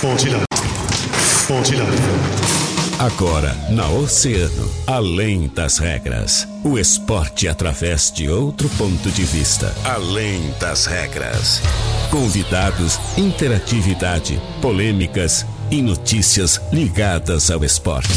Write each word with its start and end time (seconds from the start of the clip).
Pontilhão. 0.00 0.42
Pontilhão. 1.48 1.86
Agora, 2.98 3.56
na 3.70 3.88
Oceano, 3.88 4.70
além 4.86 5.48
das 5.48 5.78
regras. 5.78 6.46
O 6.62 6.78
esporte 6.78 7.48
através 7.48 8.12
de 8.12 8.28
outro 8.28 8.68
ponto 8.70 9.10
de 9.10 9.24
vista. 9.24 9.74
Além 9.84 10.52
das 10.60 10.84
regras. 10.84 11.62
Convidados, 12.10 12.98
interatividade, 13.16 14.40
polêmicas 14.60 15.46
e 15.70 15.80
notícias 15.80 16.60
ligadas 16.70 17.50
ao 17.50 17.64
esporte. 17.64 18.12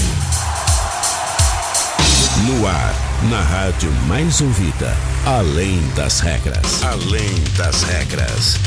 No 2.45 2.67
ar, 2.67 2.93
na 3.29 3.41
rádio 3.41 3.91
mais 4.07 4.41
ouvida. 4.41 4.95
Além 5.25 5.81
das 5.95 6.19
regras. 6.19 6.83
Além 6.83 7.43
das 7.57 7.83
regras. 7.83 8.57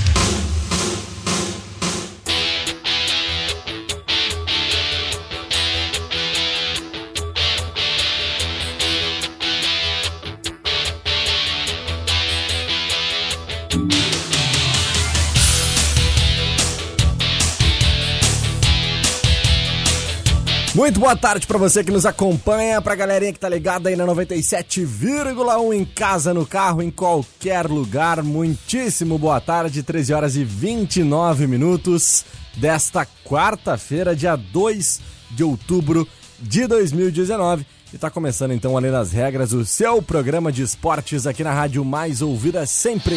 Muito 20.82 20.98
boa 20.98 21.14
tarde 21.14 21.46
para 21.46 21.58
você 21.58 21.84
que 21.84 21.92
nos 21.92 22.04
acompanha, 22.04 22.82
pra 22.82 22.96
galerinha 22.96 23.32
que 23.32 23.38
tá 23.38 23.48
ligada 23.48 23.88
aí 23.88 23.94
na 23.94 24.04
97,1 24.04 25.72
em 25.72 25.84
casa, 25.84 26.34
no 26.34 26.44
carro, 26.44 26.82
em 26.82 26.90
qualquer 26.90 27.68
lugar. 27.68 28.20
Muitíssimo 28.20 29.16
boa 29.16 29.40
tarde, 29.40 29.84
13 29.84 30.12
horas 30.12 30.34
e 30.34 30.42
29 30.42 31.46
minutos 31.46 32.24
desta 32.56 33.06
quarta-feira, 33.24 34.16
dia 34.16 34.34
2 34.34 35.00
de 35.30 35.44
outubro 35.44 36.04
de 36.40 36.66
2019. 36.66 37.64
E 37.94 37.96
tá 37.96 38.10
começando 38.10 38.50
então, 38.50 38.76
além 38.76 38.90
das 38.90 39.12
regras, 39.12 39.52
o 39.52 39.64
seu 39.64 40.02
programa 40.02 40.50
de 40.50 40.62
esportes 40.62 41.28
aqui 41.28 41.44
na 41.44 41.54
rádio 41.54 41.84
mais 41.84 42.20
ouvida 42.20 42.66
sempre. 42.66 43.14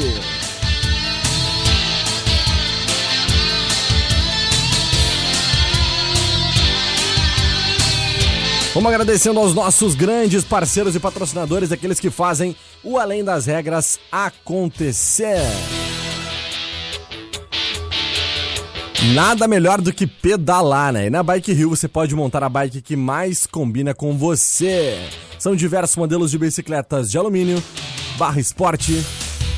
Vamos 8.76 8.92
agradecendo 8.92 9.40
aos 9.40 9.54
nossos 9.54 9.96
grandes 9.96 10.44
parceiros 10.44 10.98
e 10.98 11.00
patrocinadores, 11.00 11.72
aqueles 11.72 11.98
que 11.98 12.10
fazem 12.10 12.54
o 12.84 12.98
Além 12.98 13.24
das 13.24 13.46
Regras 13.46 13.98
acontecer. 14.12 15.40
Nada 19.14 19.48
melhor 19.48 19.80
do 19.80 19.94
que 19.94 20.06
pedalar, 20.06 20.92
né? 20.92 21.06
E 21.06 21.10
na 21.10 21.24
Bike 21.24 21.54
Rio 21.54 21.70
você 21.70 21.88
pode 21.88 22.14
montar 22.14 22.44
a 22.44 22.50
bike 22.50 22.82
que 22.82 22.98
mais 22.98 23.48
combina 23.48 23.94
com 23.94 24.18
você. 24.18 25.00
São 25.40 25.56
diversos 25.56 25.96
modelos 25.96 26.30
de 26.30 26.38
bicicletas 26.38 27.10
de 27.10 27.18
alumínio, 27.18 27.64
barra 28.18 28.42
esporte, 28.42 29.02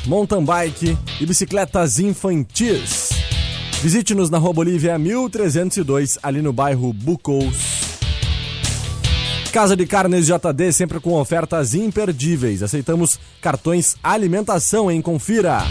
mountain 0.06 0.44
bike 0.44 0.96
e 1.20 1.26
bicicletas 1.26 1.98
infantis. 1.98 3.10
Visite-nos 3.82 4.30
na 4.30 4.38
Rua 4.38 4.52
Bolívia 4.52 4.96
1302, 4.96 6.20
ali 6.22 6.40
no 6.40 6.52
bairro 6.52 6.92
Bucous. 6.92 7.87
Casa 9.52 9.74
de 9.74 9.86
Carnes 9.86 10.26
JD 10.26 10.72
sempre 10.72 11.00
com 11.00 11.14
ofertas 11.14 11.74
imperdíveis. 11.74 12.62
Aceitamos 12.62 13.18
cartões 13.40 13.96
alimentação, 14.02 14.90
hein? 14.90 15.00
Confira. 15.00 15.62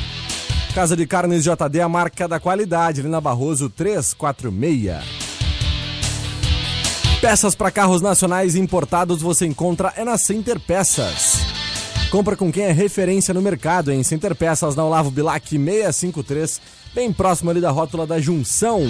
Casa 0.74 0.96
de 0.96 1.06
Carnes 1.06 1.44
JD, 1.44 1.82
a 1.82 1.88
marca 1.88 2.28
da 2.28 2.40
qualidade, 2.40 3.02
ali 3.02 3.10
na 3.10 3.22
Barroso 3.22 3.70
346. 3.70 5.28
Peças 7.22 7.56
para 7.56 7.72
carros 7.72 8.02
nacionais 8.02 8.56
importados 8.56 9.22
você 9.22 9.46
encontra 9.46 9.94
é 9.96 10.04
na 10.04 10.18
Center 10.18 10.60
Peças. 10.60 11.38
Compra 12.12 12.36
com 12.36 12.52
quem 12.52 12.64
é 12.64 12.72
referência 12.72 13.34
no 13.34 13.42
mercado 13.42 13.92
em 13.92 14.04
Center 14.04 14.36
Peças 14.36 14.76
na 14.76 14.84
Olavo 14.84 15.12
Bilac 15.12 15.50
653, 15.50 16.62
bem 16.94 17.14
próximo 17.14 17.52
ali 17.52 17.62
da 17.62 17.70
rótula 17.70 18.08
da 18.08 18.20
Junção. 18.20 18.82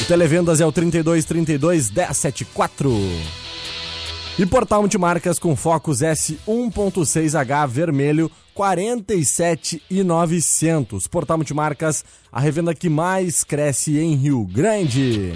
O 0.00 0.04
Televendas 0.06 0.60
é 0.60 0.66
o 0.66 0.72
3232 0.72 1.90
1074. 1.90 3.39
E 4.40 4.46
portal 4.46 4.80
multimarcas 4.80 5.38
com 5.38 5.54
Focus 5.54 5.98
S1.6H 5.98 7.68
vermelho 7.68 8.30
47,900. 8.54 11.06
Portal 11.06 11.36
multimarcas, 11.36 12.02
a 12.32 12.40
revenda 12.40 12.74
que 12.74 12.88
mais 12.88 13.44
cresce 13.44 13.98
em 13.98 14.14
Rio 14.14 14.46
Grande. 14.46 15.34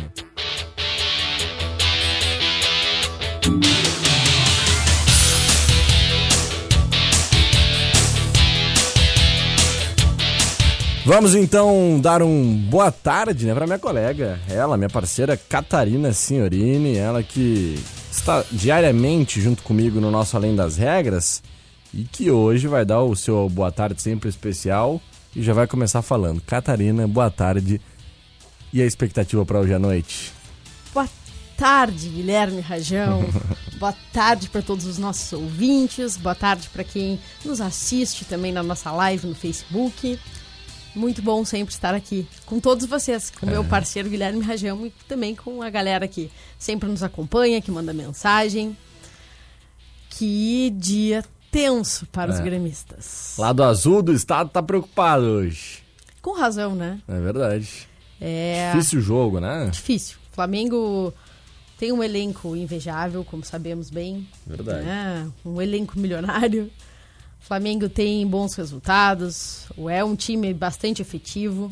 Vamos 11.04 11.34
então 11.34 12.00
dar 12.00 12.22
um 12.22 12.56
boa 12.70 12.90
tarde, 12.90 13.44
né, 13.44 13.54
para 13.54 13.66
minha 13.66 13.78
colega, 13.78 14.40
ela, 14.48 14.78
minha 14.78 14.88
parceira 14.88 15.36
Catarina 15.36 16.14
Signorini, 16.14 16.96
ela 16.96 17.22
que 17.22 17.78
está 18.14 18.44
diariamente 18.50 19.40
junto 19.40 19.62
comigo 19.62 20.00
no 20.00 20.10
nosso 20.10 20.36
Além 20.36 20.54
das 20.54 20.76
Regras 20.76 21.42
e 21.92 22.04
que 22.04 22.30
hoje 22.30 22.68
vai 22.68 22.84
dar 22.84 23.02
o 23.02 23.16
seu 23.16 23.48
boa 23.48 23.72
tarde 23.72 24.00
sempre 24.00 24.28
especial 24.28 25.00
e 25.34 25.42
já 25.42 25.52
vai 25.52 25.66
começar 25.66 26.00
falando. 26.00 26.40
Catarina, 26.40 27.08
boa 27.08 27.30
tarde. 27.30 27.80
E 28.72 28.80
a 28.80 28.86
expectativa 28.86 29.44
para 29.44 29.60
hoje 29.60 29.74
à 29.74 29.78
noite? 29.78 30.32
Boa 30.92 31.08
tarde, 31.56 32.08
Guilherme 32.08 32.60
Rajão. 32.60 33.24
boa 33.78 33.94
tarde 34.12 34.48
para 34.48 34.62
todos 34.62 34.86
os 34.86 34.96
nossos 34.96 35.32
ouvintes. 35.32 36.16
Boa 36.16 36.34
tarde 36.34 36.68
para 36.72 36.84
quem 36.84 37.18
nos 37.44 37.60
assiste 37.60 38.24
também 38.24 38.52
na 38.52 38.62
nossa 38.62 38.92
live 38.92 39.26
no 39.26 39.34
Facebook. 39.34 40.18
Muito 40.94 41.20
bom 41.22 41.44
sempre 41.44 41.74
estar 41.74 41.94
aqui 41.94 42.26
com 42.46 42.60
todos 42.60 42.86
vocês, 42.86 43.30
com 43.30 43.46
o 43.46 43.48
meu 43.50 43.64
parceiro 43.64 44.08
Guilherme 44.08 44.40
Rajão 44.44 44.86
e 44.86 44.90
também 45.08 45.34
com 45.34 45.60
a 45.60 45.68
galera 45.68 46.06
que 46.06 46.30
sempre 46.58 46.88
nos 46.88 47.02
acompanha, 47.02 47.60
que 47.60 47.70
manda 47.70 47.92
mensagem. 47.92 48.76
Que 50.10 50.70
dia 50.70 51.24
tenso 51.50 52.06
para 52.06 52.30
os 52.32 52.38
É. 52.38 52.42
gremistas. 52.42 53.34
Lado 53.38 53.62
azul 53.64 54.02
do 54.02 54.12
estado 54.12 54.50
tá 54.50 54.62
preocupado 54.62 55.24
hoje. 55.24 55.82
Com 56.22 56.32
razão, 56.32 56.74
né? 56.74 57.00
É 57.08 57.20
verdade. 57.20 57.88
É 58.20 58.70
Difícil 58.72 59.00
o 59.00 59.02
jogo, 59.02 59.40
né? 59.40 59.68
difícil. 59.72 60.16
Flamengo 60.32 61.12
tem 61.78 61.92
um 61.92 62.02
elenco 62.02 62.54
invejável, 62.56 63.24
como 63.24 63.44
sabemos 63.44 63.90
bem. 63.90 64.26
Verdade. 64.46 64.84
né? 64.86 65.30
Um 65.44 65.60
elenco 65.60 65.98
milionário. 65.98 66.70
O 67.44 67.46
Flamengo 67.46 67.90
tem 67.90 68.26
bons 68.26 68.54
resultados. 68.54 69.66
É 69.86 70.02
um 70.02 70.16
time 70.16 70.54
bastante 70.54 71.02
efetivo. 71.02 71.70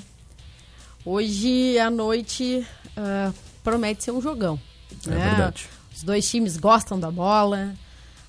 Hoje 1.03 1.79
à 1.79 1.91
noite 1.91 2.63
ah, 2.95 3.33
promete 3.65 4.05
ser 4.05 4.11
um 4.11 4.21
jogão. 4.21 4.61
É 5.07 5.11
né? 5.11 5.29
verdade. 5.31 5.67
Os 5.97 6.03
dois 6.03 6.29
times 6.29 6.59
gostam 6.59 7.01
da 7.01 7.11
bola. 7.11 7.75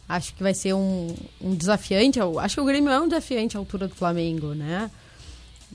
Acho 0.08 0.34
que 0.34 0.42
vai 0.42 0.54
ser 0.54 0.74
um, 0.74 1.14
um 1.42 1.54
desafiante. 1.54 2.18
Acho 2.40 2.56
que 2.56 2.62
o 2.62 2.66
Grêmio 2.66 2.90
é 2.90 3.00
um 3.02 3.10
desafiante 3.10 3.58
à 3.58 3.60
altura 3.60 3.90
do 3.90 3.96
Flamengo, 3.96 4.54
né? 4.54 4.90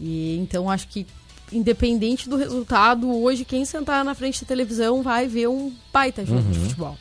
E 0.00 0.38
então 0.38 0.70
acho 0.70 0.88
que 0.88 1.06
independente 1.52 2.30
do 2.30 2.36
resultado, 2.36 3.14
hoje 3.14 3.44
quem 3.44 3.66
sentar 3.66 4.02
na 4.06 4.14
frente 4.14 4.40
da 4.40 4.48
televisão 4.48 5.02
vai 5.02 5.28
ver 5.28 5.48
um 5.48 5.74
baita 5.92 6.24
jogo 6.24 6.50
de 6.50 6.60
futebol. 6.60 6.96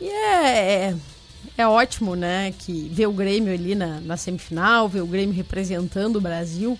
E 0.00 0.08
é, 0.08 0.88
é, 0.88 0.96
é 1.56 1.66
ótimo, 1.66 2.14
né, 2.14 2.52
que 2.58 2.88
ver 2.88 3.06
o 3.06 3.12
Grêmio 3.12 3.52
ali 3.52 3.74
na, 3.74 4.00
na 4.00 4.16
semifinal, 4.16 4.88
ver 4.88 5.02
o 5.02 5.06
Grêmio 5.06 5.34
representando 5.34 6.16
o 6.16 6.20
Brasil, 6.20 6.78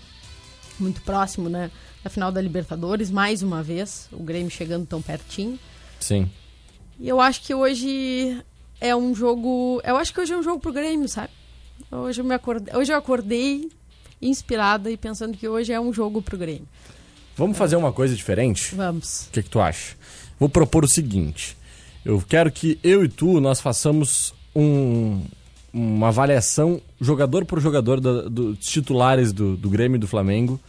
muito 0.79 1.01
próximo, 1.01 1.49
né, 1.49 1.71
da 2.03 2.09
final 2.09 2.31
da 2.31 2.41
Libertadores, 2.41 3.11
mais 3.11 3.43
uma 3.43 3.61
vez, 3.61 4.07
o 4.11 4.23
Grêmio 4.23 4.49
chegando 4.49 4.85
tão 4.85 5.01
pertinho. 5.01 5.59
Sim. 5.99 6.29
E 6.99 7.07
eu 7.07 7.19
acho 7.19 7.41
que 7.41 7.53
hoje 7.53 8.43
é 8.79 8.95
um 8.95 9.13
jogo. 9.13 9.81
Eu 9.83 9.97
acho 9.97 10.13
que 10.13 10.19
hoje 10.19 10.33
é 10.33 10.37
um 10.37 10.43
jogo 10.43 10.59
pro 10.59 10.73
Grêmio, 10.73 11.07
sabe? 11.07 11.29
Hoje 11.91 12.21
eu, 12.21 12.25
me 12.25 12.33
acordei, 12.33 12.75
hoje 12.75 12.91
eu 12.91 12.97
acordei 12.97 13.69
inspirada 14.21 14.89
e 14.89 14.97
pensando 14.97 15.37
que 15.37 15.47
hoje 15.47 15.73
é 15.73 15.79
um 15.79 15.93
jogo 15.93 16.21
pro 16.21 16.37
Grêmio. 16.37 16.67
Vamos 17.35 17.57
fazer 17.57 17.75
uma 17.75 17.91
coisa 17.91 18.15
diferente? 18.15 18.75
Vamos. 18.75 19.27
O 19.27 19.31
que, 19.31 19.43
que 19.43 19.49
tu 19.49 19.59
acha? 19.59 19.95
Vou 20.39 20.49
propor 20.49 20.83
o 20.83 20.87
seguinte. 20.87 21.57
Eu 22.03 22.21
quero 22.21 22.51
que 22.51 22.79
eu 22.83 23.03
e 23.03 23.09
tu, 23.09 23.39
nós 23.39 23.61
façamos 23.61 24.33
um, 24.55 25.21
uma 25.73 26.07
avaliação 26.09 26.81
jogador 26.99 27.45
por 27.45 27.59
jogador 27.59 27.99
da- 27.99 28.23
dos 28.23 28.59
titulares 28.59 29.31
do, 29.31 29.55
do 29.55 29.69
Grêmio 29.69 29.95
e 29.95 29.99
do 29.99 30.07
Flamengo, 30.07 30.59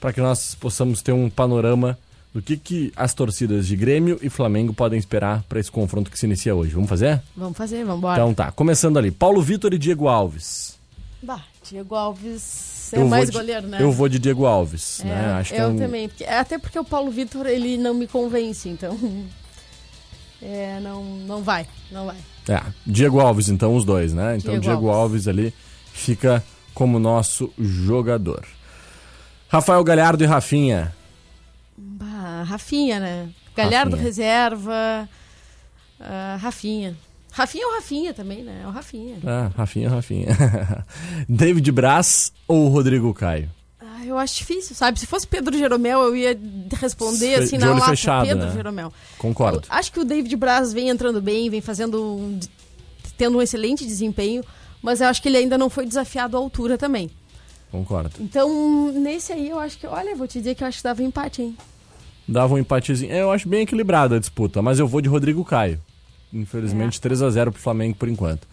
para 0.00 0.12
que 0.12 0.20
nós 0.20 0.54
possamos 0.54 1.02
ter 1.02 1.12
um 1.12 1.28
panorama 1.30 1.98
do 2.32 2.40
que, 2.40 2.56
que 2.56 2.92
as 2.96 3.12
torcidas 3.12 3.66
de 3.66 3.74
Grêmio 3.76 4.18
e 4.22 4.30
Flamengo 4.30 4.72
podem 4.72 4.98
esperar 4.98 5.42
para 5.48 5.58
esse 5.58 5.70
confronto 5.70 6.10
que 6.10 6.18
se 6.18 6.26
inicia 6.26 6.54
hoje. 6.54 6.72
Vamos 6.74 6.88
fazer? 6.88 7.20
Vamos 7.36 7.56
fazer, 7.58 7.84
vamos 7.84 7.98
embora. 7.98 8.20
Então 8.20 8.32
tá, 8.34 8.50
começando 8.52 8.98
ali. 8.98 9.10
Paulo 9.10 9.42
Vitor 9.42 9.74
e 9.74 9.78
Diego 9.78 10.06
Alves. 10.08 10.78
Bah, 11.22 11.42
Diego 11.68 11.94
Alves 11.94 12.92
é 12.92 12.98
eu 12.98 13.08
mais 13.08 13.24
vou 13.30 13.32
de, 13.42 13.46
goleiro, 13.46 13.66
né? 13.68 13.78
Eu 13.82 13.92
vou 13.92 14.08
de 14.08 14.18
Diego 14.18 14.46
Alves, 14.46 15.00
É, 15.00 15.04
né? 15.04 15.24
Acho 15.34 15.52
que 15.52 15.60
eu 15.60 15.64
é 15.64 15.68
um- 15.68 15.76
também. 15.76 16.10
até 16.28 16.58
porque 16.58 16.78
o 16.78 16.84
Paulo 16.84 17.10
Vitor, 17.10 17.46
ele 17.46 17.76
não 17.76 17.94
me 17.94 18.06
convence, 18.06 18.68
então... 18.68 18.96
É, 20.42 20.80
não, 20.80 21.04
não 21.04 21.42
vai, 21.42 21.66
não 21.90 22.06
vai. 22.06 22.16
É, 22.48 22.62
Diego 22.86 23.20
Alves, 23.20 23.48
então, 23.48 23.76
os 23.76 23.84
dois, 23.84 24.12
né? 24.12 24.36
Então, 24.36 24.58
Diego 24.58 24.62
Diego 24.62 24.88
Alves. 24.90 25.28
ali 25.28 25.52
fica 25.92 26.42
como 26.74 26.98
nosso 26.98 27.52
jogador. 27.58 28.44
Rafael 29.48 29.82
Galhardo 29.84 30.24
e 30.24 30.26
Rafinha. 30.26 30.94
Bah, 31.76 32.42
Rafinha, 32.44 33.00
né? 33.00 33.28
Galhardo 33.54 33.90
Rafinha. 33.90 34.02
reserva. 34.02 35.08
ah, 36.00 36.38
Rafinha. 36.40 36.96
Rafinha 37.32 37.66
ou 37.66 37.74
Rafinha 37.74 38.14
também, 38.14 38.42
né? 38.42 38.62
É 38.64 38.66
o 38.66 38.70
Rafinha. 38.70 39.18
Ah, 39.24 39.50
Rafinha, 39.56 39.88
Rafinha. 39.88 40.36
David 41.28 41.70
Braz 41.70 42.32
ou 42.48 42.68
Rodrigo 42.68 43.12
Caio? 43.14 43.50
Eu 44.10 44.18
acho 44.18 44.36
difícil, 44.38 44.74
sabe? 44.74 44.98
Se 44.98 45.06
fosse 45.06 45.26
Pedro 45.26 45.56
Jeromel, 45.56 46.00
eu 46.02 46.16
ia 46.16 46.38
responder 46.80 47.36
assim 47.36 47.56
na 47.58 47.72
lata. 47.74 47.86
fechado, 47.90 48.26
Pedro 48.26 48.46
né? 48.46 48.52
Jeromel. 48.52 48.92
Concordo. 49.18 49.58
Eu 49.70 49.74
acho 49.76 49.92
que 49.92 50.00
o 50.00 50.04
David 50.04 50.34
Braz 50.36 50.72
vem 50.72 50.88
entrando 50.88 51.20
bem, 51.22 51.48
vem 51.48 51.60
fazendo. 51.60 52.02
um- 52.02 52.40
tendo 53.16 53.36
um 53.38 53.42
excelente 53.42 53.84
desempenho, 53.86 54.42
mas 54.82 55.00
eu 55.02 55.06
acho 55.06 55.20
que 55.20 55.28
ele 55.28 55.36
ainda 55.36 55.58
não 55.58 55.68
foi 55.68 55.84
desafiado 55.86 56.36
à 56.36 56.40
altura 56.40 56.78
também. 56.78 57.10
Concordo. 57.70 58.10
Então, 58.18 58.90
nesse 58.92 59.32
aí, 59.32 59.48
eu 59.50 59.58
acho 59.60 59.78
que. 59.78 59.86
Olha, 59.86 60.16
vou 60.16 60.26
te 60.26 60.38
dizer 60.38 60.54
que 60.54 60.64
eu 60.64 60.68
acho 60.68 60.78
que 60.78 60.84
dava 60.84 61.02
empate, 61.02 61.42
hein? 61.42 61.56
Dava 62.26 62.54
um 62.54 62.58
empatezinho. 62.58 63.12
Eu 63.12 63.30
acho 63.30 63.48
bem 63.48 63.62
equilibrada 63.62 64.16
a 64.16 64.18
disputa, 64.18 64.60
mas 64.62 64.78
eu 64.78 64.88
vou 64.88 65.00
de 65.00 65.08
Rodrigo 65.08 65.44
Caio. 65.44 65.80
Infelizmente, 66.32 66.98
É. 66.98 67.00
3 67.00 67.20
a 67.22 67.28
0 67.30 67.52
pro 67.52 67.60
Flamengo 67.60 67.94
por 67.96 68.08
enquanto. 68.08 68.46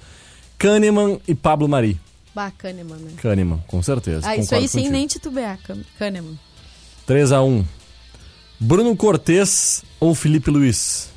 Kahneman 0.58 1.20
e 1.28 1.34
Pablo 1.36 1.68
Mari. 1.70 2.00
Bacana, 2.38 2.84
mano. 2.84 3.10
Kahneman, 3.18 3.58
com 3.66 3.82
certeza. 3.82 4.28
Ah, 4.30 4.38
isso 4.38 4.54
aí 4.54 4.68
sem 4.68 4.82
contigo. 4.84 4.92
nem 4.96 5.08
titubear, 5.08 5.58
Kahn- 5.64 5.84
Kahneman. 5.98 6.38
3 7.08 7.32
a 7.32 7.42
1 7.42 7.66
Bruno 8.60 8.96
Cortez 8.96 9.84
ou 10.00 10.14
Felipe 10.14 10.52
Luiz? 10.52 11.10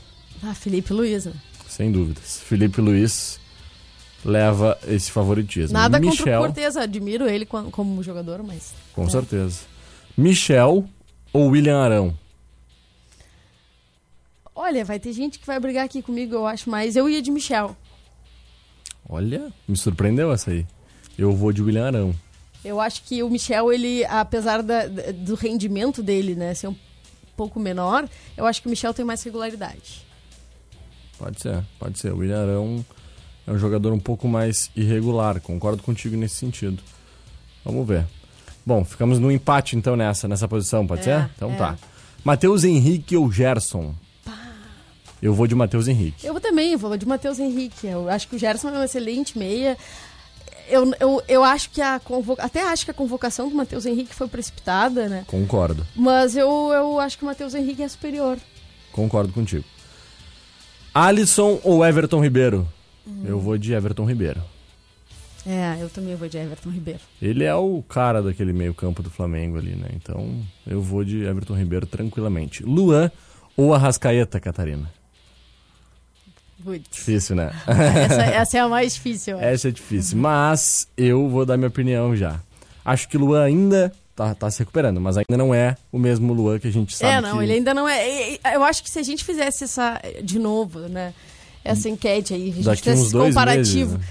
Ah, 0.43 0.55
Felipe 0.55 0.95
Luiz, 0.95 1.27
né? 1.27 1.35
Sem 1.69 1.93
dúvidas. 1.93 2.41
Felipe 2.41 2.81
Luiz 2.81 3.39
leva 4.25 4.79
esse 4.89 5.11
favoritismo. 5.13 5.75
Nada 5.75 5.99
contra 6.01 6.09
o 6.09 6.19
Michel, 6.19 6.41
Cortez, 6.41 6.77
admiro 6.79 7.29
ele 7.29 7.45
como, 7.45 7.71
como 7.71 8.03
jogador, 8.03 8.43
mas. 8.43 8.73
com 8.95 9.05
É. 9.05 9.11
certeza. 9.11 9.61
Michel 10.17 10.89
ou 11.35 11.49
William 11.51 11.79
Arão? 11.81 12.19
Olha, 14.55 14.85
vai 14.87 14.99
ter 14.99 15.13
gente 15.13 15.39
que 15.39 15.47
vai 15.47 15.61
brigar 15.61 15.85
aqui 15.85 16.01
comigo, 16.03 16.35
eu 16.35 16.47
acho, 16.47 16.69
mas 16.71 16.97
eu 16.97 17.09
ia 17.11 17.21
de 17.23 17.31
Michel. 17.31 17.77
Olha, 19.09 19.53
me 19.69 19.77
surpreendeu 19.77 20.33
essa 20.33 20.51
aí. 20.51 20.67
Eu 21.21 21.33
vou 21.33 21.53
de 21.53 21.61
William 21.63 21.87
Arão. 21.87 22.15
Eu 22.65 22.81
acho 22.81 23.03
que 23.05 23.23
o 23.23 23.29
Michel, 23.29 23.71
ele, 23.73 24.05
apesar 24.07 24.63
da- 24.63 24.87
do 24.87 25.35
rendimento 25.35 26.03
dele, 26.03 26.35
né, 26.35 26.55
ser 26.55 26.69
um 26.69 26.77
pouco 27.37 27.61
menor, 27.61 28.09
eu 28.37 28.47
acho 28.47 28.61
que 28.63 28.67
o 28.69 28.71
Michel 28.71 28.95
tem 28.95 29.05
mais 29.05 29.23
regularidade. 29.23 30.07
Pode 31.19 31.41
ser, 31.41 31.63
pode 31.79 31.99
ser. 31.99 32.13
O 32.13 32.19
William 32.19 32.41
Arão 32.43 32.85
é 33.47 33.51
um 33.53 33.59
jogador 33.59 33.93
um 33.93 33.99
pouco 34.01 34.27
mais 34.27 34.71
irregular. 34.75 35.41
Concordo 35.41 35.83
contigo 35.83 36.17
nesse 36.17 36.37
sentido. 36.37 36.83
Vamos 37.65 37.87
ver. 37.87 38.07
Bom, 38.65 38.83
ficamos 38.85 39.19
no 39.19 39.31
empate 39.31 39.77
então 39.77 39.97
nessa, 39.97 40.27
nessa 40.27 40.49
posição, 40.49 40.87
pode 40.87 41.03
É, 41.03 41.05
ser? 41.05 41.31
Então 41.37 41.53
é. 41.53 41.57
tá. 41.57 41.77
Matheus 42.25 42.65
Henrique 42.65 43.17
ou 43.17 43.31
Gerson? 43.31 43.95
Eu 45.23 45.35
vou 45.35 45.47
de 45.47 45.55
Matheus 45.55 45.87
Henrique. 45.87 46.27
Eu 46.27 46.41
também 46.41 46.75
vou 46.77 46.97
de 46.97 47.05
Matheus 47.07 47.39
Henrique. 47.39 47.87
Eu 47.87 48.09
acho 48.09 48.27
que 48.27 48.37
o 48.37 48.39
Gerson 48.39 48.71
é 48.71 48.79
um 48.79 48.83
excelente 48.85 49.39
meia. 49.39 49.77
Eu, 50.71 50.93
eu, 51.01 51.23
eu 51.29 51.45
acho 51.45 51.71
que 51.71 51.83
a 51.83 51.99
convoca... 51.99 52.43
até 52.43 52.63
acho 52.63 52.85
que 52.85 52.91
a 52.91 52.95
convocação 52.95 53.49
do 53.49 53.55
Matheus 53.55 53.85
Henrique 53.85 54.15
foi 54.15 54.29
precipitada, 54.29 55.09
né? 55.09 55.25
Concordo. 55.27 55.87
Mas 55.95 56.37
eu, 56.37 56.49
eu 56.73 57.01
acho 57.01 57.19
que 57.19 57.25
o 57.25 57.27
Matheus 57.27 57.55
Henrique 57.55 57.83
é 57.83 57.89
superior. 57.89 58.39
Concordo 58.93 59.33
contigo. 59.33 59.65
Alisson 60.95 61.61
ou 61.63 61.85
Everton 61.85 62.23
Ribeiro? 62.23 62.67
Hum. 63.07 63.23
Eu 63.25 63.41
vou 63.41 63.59
de 63.59 63.73
Everton 63.73 64.05
Ribeiro. 64.05 64.43
É, 65.47 65.79
eu 65.81 65.89
também 65.89 66.15
vou 66.15 66.29
de 66.29 66.37
Everton 66.37 66.71
Ribeiro. 66.71 67.01
Ele 67.21 67.45
é 67.45 67.55
o 67.55 67.83
cara 67.83 68.23
daquele 68.23 68.53
meio-campo 68.53 69.03
do 69.03 69.11
Flamengo 69.11 69.57
ali, 69.57 69.75
né? 69.75 69.89
Então 69.95 70.45
eu 70.67 70.83
vou 70.83 71.05
de 71.05 71.25
Everton 71.25 71.55
Ribeiro 71.55 71.87
tranquilamente. 71.87 72.63
Luan 72.63 73.11
ou 73.57 73.75
Arrascaeta, 73.75 74.39
Catarina? 74.39 74.91
Putz. 76.65 76.89
Difícil, 76.91 77.37
né? 77.37 77.51
Essa, 77.67 78.23
essa 78.37 78.59
é 78.59 78.61
a 78.61 78.69
mais 78.69 78.95
difícil. 78.95 79.35
eu 79.35 79.39
acho. 79.39 79.47
Essa 79.49 79.69
é 79.69 79.71
difícil. 79.71 80.19
Mas 80.19 80.89
eu 80.97 81.29
vou 81.29 81.45
dar 81.47 81.57
minha 81.57 81.69
opinião 81.69 82.15
já. 82.15 82.41
Acho 82.85 83.09
que 83.09 83.17
o 83.17 83.21
Luan 83.21 83.45
ainda 83.45 83.93
tá, 84.15 84.35
tá 84.35 84.51
se 84.51 84.59
recuperando, 84.61 85.01
mas 85.01 85.17
ainda 85.17 85.37
não 85.37 85.55
é 85.55 85.77
o 85.91 85.99
mesmo 85.99 86.33
Luan 86.33 86.59
que 86.59 86.69
a 86.69 86.73
gente 86.73 86.97
sabe. 86.97 87.13
É, 87.13 87.21
não, 87.21 87.39
que... 87.39 87.45
ele 87.45 87.53
ainda 87.55 87.73
não 87.73 87.89
é. 87.89 88.39
Eu 88.55 88.63
acho 88.65 88.83
que 88.83 88.91
se 88.91 88.99
a 88.99 89.03
gente 89.03 89.25
fizesse 89.25 89.65
essa 89.65 90.01
de 90.23 90.39
novo, 90.39 90.81
né? 90.81 91.15
Essa 91.65 91.89
enquete 91.89 92.33
aí, 92.33 92.51
a 92.51 92.53
gente 92.55 92.65
Daqui 92.65 92.83
fizesse 92.83 93.03
esse 93.03 93.13
comparativo. 93.13 93.93
meses, 93.99 94.07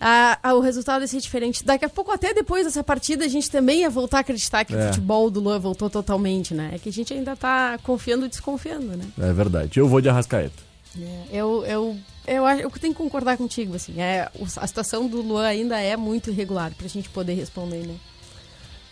né? 0.00 0.52
o 0.54 0.60
resultado 0.60 1.00
ia 1.02 1.08
ser 1.08 1.20
diferente. 1.20 1.64
Daqui 1.64 1.84
a 1.84 1.88
pouco, 1.88 2.10
até 2.12 2.34
depois 2.34 2.64
dessa 2.64 2.84
partida, 2.84 3.24
a 3.24 3.28
gente 3.28 3.50
também 3.50 3.80
ia 3.80 3.90
voltar 3.90 4.18
a 4.18 4.20
acreditar 4.20 4.64
que 4.64 4.74
É. 4.74 4.84
o 4.84 4.86
futebol 4.88 5.30
do 5.30 5.40
Luan 5.40 5.58
voltou 5.58 5.88
totalmente, 5.88 6.52
né? 6.52 6.72
É 6.74 6.78
que 6.78 6.88
a 6.88 6.92
gente 6.92 7.12
ainda 7.14 7.34
tá 7.34 7.78
confiando 7.82 8.26
e 8.26 8.28
desconfiando, 8.28 8.96
né? 8.96 9.04
É 9.18 9.32
verdade. 9.32 9.80
Eu 9.80 9.88
vou 9.88 10.00
de 10.00 10.08
Arrascaeta. 10.08 10.73
É, 11.02 11.24
Eu, 11.32 11.64
eu, 11.66 11.96
eu, 12.26 12.46
eu 12.48 12.70
tenho 12.70 12.92
que 12.94 12.98
concordar 12.98 13.36
contigo, 13.36 13.74
assim. 13.76 14.00
É, 14.00 14.28
o- 14.38 14.44
a 14.56 14.66
situação 14.66 15.06
do 15.08 15.20
Luan 15.20 15.46
ainda 15.46 15.80
é 15.80 15.96
muito 15.96 16.30
irregular 16.30 16.72
pra 16.76 16.86
gente 16.88 17.08
poder 17.10 17.34
responder, 17.34 17.86
né? 17.86 17.94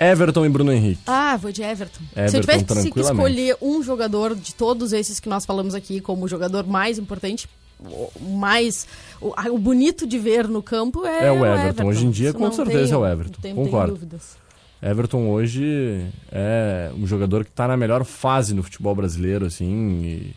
Everton 0.00 0.44
e 0.44 0.48
Bruno 0.48 0.72
Henrique. 0.72 1.00
Ah, 1.06 1.36
vou 1.36 1.52
de 1.52 1.62
Everton. 1.62 2.00
Se 2.12 2.18
eu 2.18 2.24
Everton, 2.40 2.40
tivesse 2.64 2.90
que 2.90 3.00
escolher 3.00 3.56
um 3.62 3.82
jogador 3.82 4.34
de 4.34 4.52
todos 4.54 4.92
esses 4.92 5.20
que 5.20 5.28
nós 5.28 5.44
falamos 5.46 5.74
aqui 5.76 6.00
como 6.00 6.24
o 6.24 6.28
jogador 6.28 6.66
mais 6.66 6.98
importante, 6.98 7.48
o 7.78 8.10
mais 8.30 8.86
o, 9.20 9.32
o 9.52 9.58
bonito 9.58 10.04
de 10.06 10.18
ver 10.18 10.48
no 10.48 10.60
campo 10.62 11.06
é, 11.06 11.26
É 11.28 11.32
o 11.32 11.44
Everton. 11.46 11.84
Hoje 11.86 12.04
em 12.06 12.10
dia, 12.10 12.30
Isso 12.30 12.38
com 12.38 12.50
certeza, 12.50 12.94
é 12.94 12.98
o 12.98 13.06
Everton. 13.06 13.40
tenho 13.40 13.54
Concordo. 13.54 13.92
dúvidas. 13.92 14.36
Everton 14.82 15.28
hoje 15.28 16.04
é 16.32 16.90
um 16.98 17.06
jogador 17.06 17.44
que 17.44 17.50
está 17.50 17.68
na 17.68 17.76
melhor 17.76 18.02
fase 18.04 18.52
no 18.54 18.64
futebol 18.64 18.96
brasileiro, 18.96 19.46
assim, 19.46 20.00
e 20.02 20.34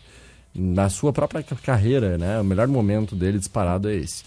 na 0.56 0.88
sua 0.88 1.12
própria 1.12 1.42
ca- 1.42 1.56
carreira, 1.56 2.16
né? 2.18 2.40
O 2.40 2.44
melhor 2.44 2.66
momento 2.68 3.14
dele 3.14 3.38
disparado 3.38 3.88
é 3.88 3.96
esse. 3.96 4.24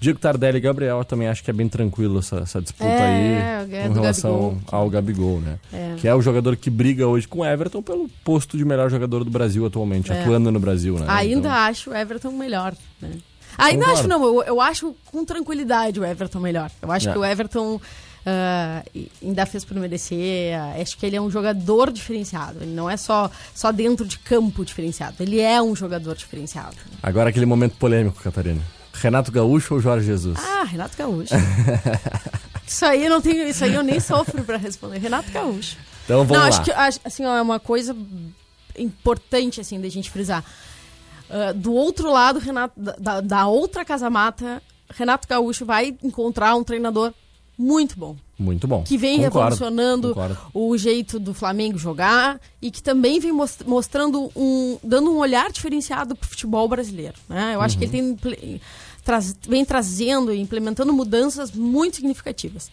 Diego 0.00 0.18
Tardelli 0.18 0.58
e 0.58 0.60
Gabriel, 0.60 0.98
eu 0.98 1.04
também 1.04 1.28
acho 1.28 1.44
que 1.44 1.50
é 1.50 1.52
bem 1.52 1.68
tranquilo 1.68 2.18
essa, 2.18 2.38
essa 2.40 2.60
disputa 2.60 2.90
É, 2.90 3.58
aí 3.62 3.72
é 3.76 3.82
com 3.86 3.94
do 3.94 4.00
relação 4.00 4.32
Gabigol. 4.32 4.60
ao 4.80 4.90
Gabigol, 4.90 5.40
né? 5.40 5.58
É. 5.72 5.94
Que 5.96 6.08
é 6.08 6.14
o 6.14 6.20
jogador 6.20 6.56
que 6.56 6.68
briga 6.68 7.06
hoje 7.06 7.28
com 7.28 7.38
o 7.40 7.44
Everton 7.46 7.80
pelo 7.82 8.08
posto 8.24 8.56
de 8.58 8.64
melhor 8.64 8.90
jogador 8.90 9.22
do 9.22 9.30
Brasil 9.30 9.64
atualmente, 9.64 10.10
É. 10.12 10.20
atuando 10.20 10.50
no 10.50 10.58
Brasil, 10.58 10.98
né? 10.98 11.06
Ainda 11.08 11.38
Então, 11.38 11.50
acho 11.52 11.90
o 11.90 11.94
Everton 11.94 12.32
melhor, 12.32 12.74
né? 13.00 13.10
Ainda 13.56 13.84
Concordo. 13.84 14.00
acho, 14.00 14.08
não, 14.08 14.24
eu, 14.24 14.42
eu 14.42 14.60
acho 14.60 14.96
com 15.06 15.24
tranquilidade 15.24 16.00
o 16.00 16.04
Everton 16.04 16.40
melhor. 16.40 16.70
Eu 16.80 16.90
acho 16.90 17.08
É. 17.08 17.12
que 17.12 17.18
o 17.18 17.24
Everton 17.24 17.80
e- 18.94 19.10
ainda 19.22 19.44
fez 19.46 19.64
por 19.64 19.76
merecer. 19.76 20.58
ah, 20.58 20.80
acho 20.80 20.96
que 20.96 21.04
ele 21.06 21.16
é 21.16 21.20
um 21.20 21.30
jogador 21.30 21.90
diferenciado. 21.90 22.58
Ele 22.62 22.74
não 22.74 22.88
é 22.88 22.96
só, 22.96 23.30
só 23.54 23.72
dentro 23.72 24.06
de 24.06 24.18
campo 24.18 24.64
diferenciado. 24.64 25.16
Ele 25.20 25.40
é 25.40 25.60
um 25.60 25.74
jogador 25.74 26.14
diferenciado. 26.16 26.76
Agora 27.02 27.30
aquele 27.30 27.46
momento 27.46 27.76
polêmico, 27.76 28.22
Catarina. 28.22 28.62
Renato 28.92 29.32
Gaúcho 29.32 29.74
ou 29.74 29.80
Jorge 29.80 30.06
Jesus? 30.06 30.38
Ah, 30.38 30.64
Renato 30.64 30.96
Gaúcho. 30.96 31.34
isso 32.66 32.84
aí 32.84 33.04
eu 33.04 33.10
não 33.10 33.20
tenho, 33.20 33.48
isso 33.48 33.64
aí 33.64 33.74
eu 33.74 33.82
nem 33.82 33.98
sofro 33.98 34.44
pra 34.44 34.56
responder. 34.56 34.98
Renato 34.98 35.30
Gaúcho. 35.32 35.76
Então 36.04 36.24
vamos 36.24 36.32
não, 36.32 36.40
lá. 36.40 36.48
acho 36.48 36.62
que 36.62 36.70
assim, 37.04 37.24
ó, 37.24 37.36
é 37.36 37.42
uma 37.42 37.58
coisa 37.58 37.96
importante 38.78 39.60
assim 39.60 39.80
da 39.80 39.88
gente 39.88 40.10
frisar. 40.10 40.44
Ah, 41.28 41.52
do 41.52 41.72
outro 41.72 42.12
lado, 42.12 42.38
Renato, 42.38 42.74
da, 42.78 43.20
da 43.20 43.46
outra 43.46 43.84
casa 43.84 44.10
mata, 44.10 44.62
Renato 44.94 45.26
Gaúcho 45.26 45.64
vai 45.64 45.96
encontrar 46.02 46.54
um 46.54 46.62
treinador 46.62 47.14
muito 47.58 47.98
bom, 47.98 48.16
Muito 48.38 48.66
bom. 48.66 48.82
que 48.82 48.96
vem 48.96 49.18
Concordo, 49.22 49.34
revolucionando 49.56 50.08
concordo. 50.08 50.38
o 50.54 50.76
jeito 50.76 51.18
do 51.20 51.32
Flamengo 51.34 51.78
jogar 51.78 52.40
e 52.60 52.70
que 52.70 52.82
também 52.82 53.20
vem 53.20 53.30
mos- 53.32 53.58
mostrando 53.66 54.30
um, 54.34 54.78
dando 54.82 55.10
um 55.12 55.18
olhar 55.18 55.52
diferenciado 55.52 56.16
pro 56.16 56.28
futebol 56.28 56.66
brasileiro. 56.68 57.14
Né? 57.28 57.52
Eu 57.54 57.60
acho 57.60 57.76
que 57.78 57.84
ele 57.84 57.92
tem 57.92 58.08
imple- 58.10 58.60
traz- 59.04 59.36
vem 59.48 59.64
trazendo 59.64 60.32
e 60.32 60.40
implementando 60.40 60.92
mudanças 60.92 61.52
muito 61.52 61.96
significativas. 61.96 62.70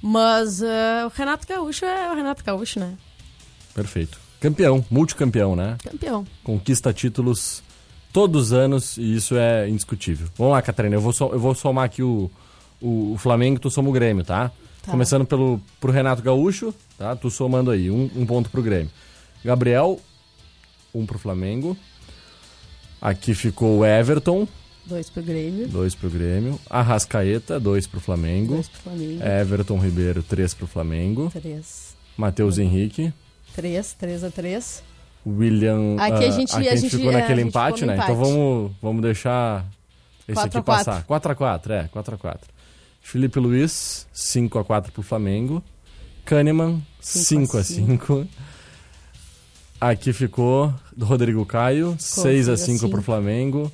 Mas 0.00 0.62
ah, 0.62 1.06
o 1.06 1.12
Renato 1.16 1.46
Gaúcho 1.46 1.84
é 1.84 2.10
o 2.10 2.14
Renato 2.14 2.44
Gaúcho, 2.44 2.78
né? 2.80 2.94
Perfeito. 3.74 4.18
Campeão, 4.40 4.84
multicampeão, 4.90 5.56
né? 5.56 5.76
Campeão. 5.82 6.26
Conquista 6.42 6.92
títulos 6.92 7.62
todos 8.12 8.46
os 8.46 8.52
anos 8.52 8.96
e 8.98 9.14
isso 9.16 9.34
é 9.36 9.68
indiscutível. 9.68 10.28
Vamos 10.36 10.52
lá, 10.52 10.62
Catarina, 10.62 10.94
eu 10.96 11.00
vou, 11.00 11.12
so- 11.12 11.30
eu 11.32 11.38
vou 11.38 11.54
somar 11.54 11.84
aqui 11.84 12.02
o, 12.02 12.30
o, 12.80 13.12
o 13.12 13.18
Flamengo, 13.18 13.58
tu 13.58 13.70
soma 13.70 13.88
o 13.88 13.92
Grêmio, 13.92 14.24
tá? 14.24 14.50
Tá. 14.82 14.90
Começando 14.90 15.24
pelo 15.24 15.60
pro 15.80 15.92
Renato 15.92 16.22
Gaúcho, 16.22 16.74
tá? 16.98 17.16
Tu 17.16 17.30
somando 17.30 17.70
aí, 17.70 17.90
um, 17.90 18.10
um 18.14 18.26
ponto 18.26 18.50
pro 18.50 18.62
Grêmio. 18.62 18.90
Gabriel, 19.44 20.00
um 20.94 21.06
pro 21.06 21.18
Flamengo. 21.18 21.76
Aqui 23.00 23.34
ficou 23.34 23.78
o 23.78 23.84
Everton, 23.84 24.46
Dois 24.86 25.08
pro 25.08 25.22
Grêmio. 25.22 25.66
Dois 25.66 25.94
pro 25.94 26.10
Grêmio. 26.10 26.60
Arrascaeta, 26.68 27.58
dois 27.58 27.86
pro 27.86 28.00
Flamengo. 28.00 28.54
Dois 28.54 28.68
pro 28.68 28.82
Flamengo. 28.82 29.22
Everton 29.22 29.78
Ribeiro, 29.78 30.22
três 30.22 30.52
pro 30.52 30.66
Flamengo. 30.66 31.30
Três. 31.30 31.96
Matheus 32.16 32.58
Henrique. 32.58 33.12
Três, 33.54 33.94
três 33.94 34.22
a 34.22 34.30
três. 34.30 34.82
William. 35.26 35.96
Aqui 35.98 36.24
a 36.24 36.28
ah, 36.28 36.30
gente- 36.30 36.54
aqui 36.54 36.68
a 36.68 36.72
a 36.72 36.76
gente 36.76 36.96
ficou 36.96 37.10
é, 37.10 37.14
naquele 37.14 37.40
a 37.40 37.44
gente 37.44 37.48
empate, 37.48 37.80
ficou 37.80 37.96
né? 37.96 38.02
Então 38.02 38.14
vamos, 38.14 38.72
vamos 38.82 39.02
deixar 39.02 39.64
esse 40.28 40.34
Quatro 40.34 40.48
aqui 40.48 40.58
a 40.58 40.62
passar. 40.62 41.04
4x4, 41.04 41.70
é, 41.70 41.88
4x4. 41.88 42.40
Felipe 43.04 43.38
Luiz, 43.38 44.08
5x4 44.14 44.90
pro 44.90 45.02
Flamengo. 45.02 45.62
Kahneman, 46.24 46.82
Cinco 46.98 47.58
a 47.58 47.60
5x5. 47.60 48.26
Aqui 49.78 50.12
ficou 50.14 50.72
Rodrigo 50.98 51.44
Caio, 51.44 51.94
6x5 51.98 52.56
cinco. 52.56 52.88
pro 52.88 53.02
Flamengo. 53.02 53.70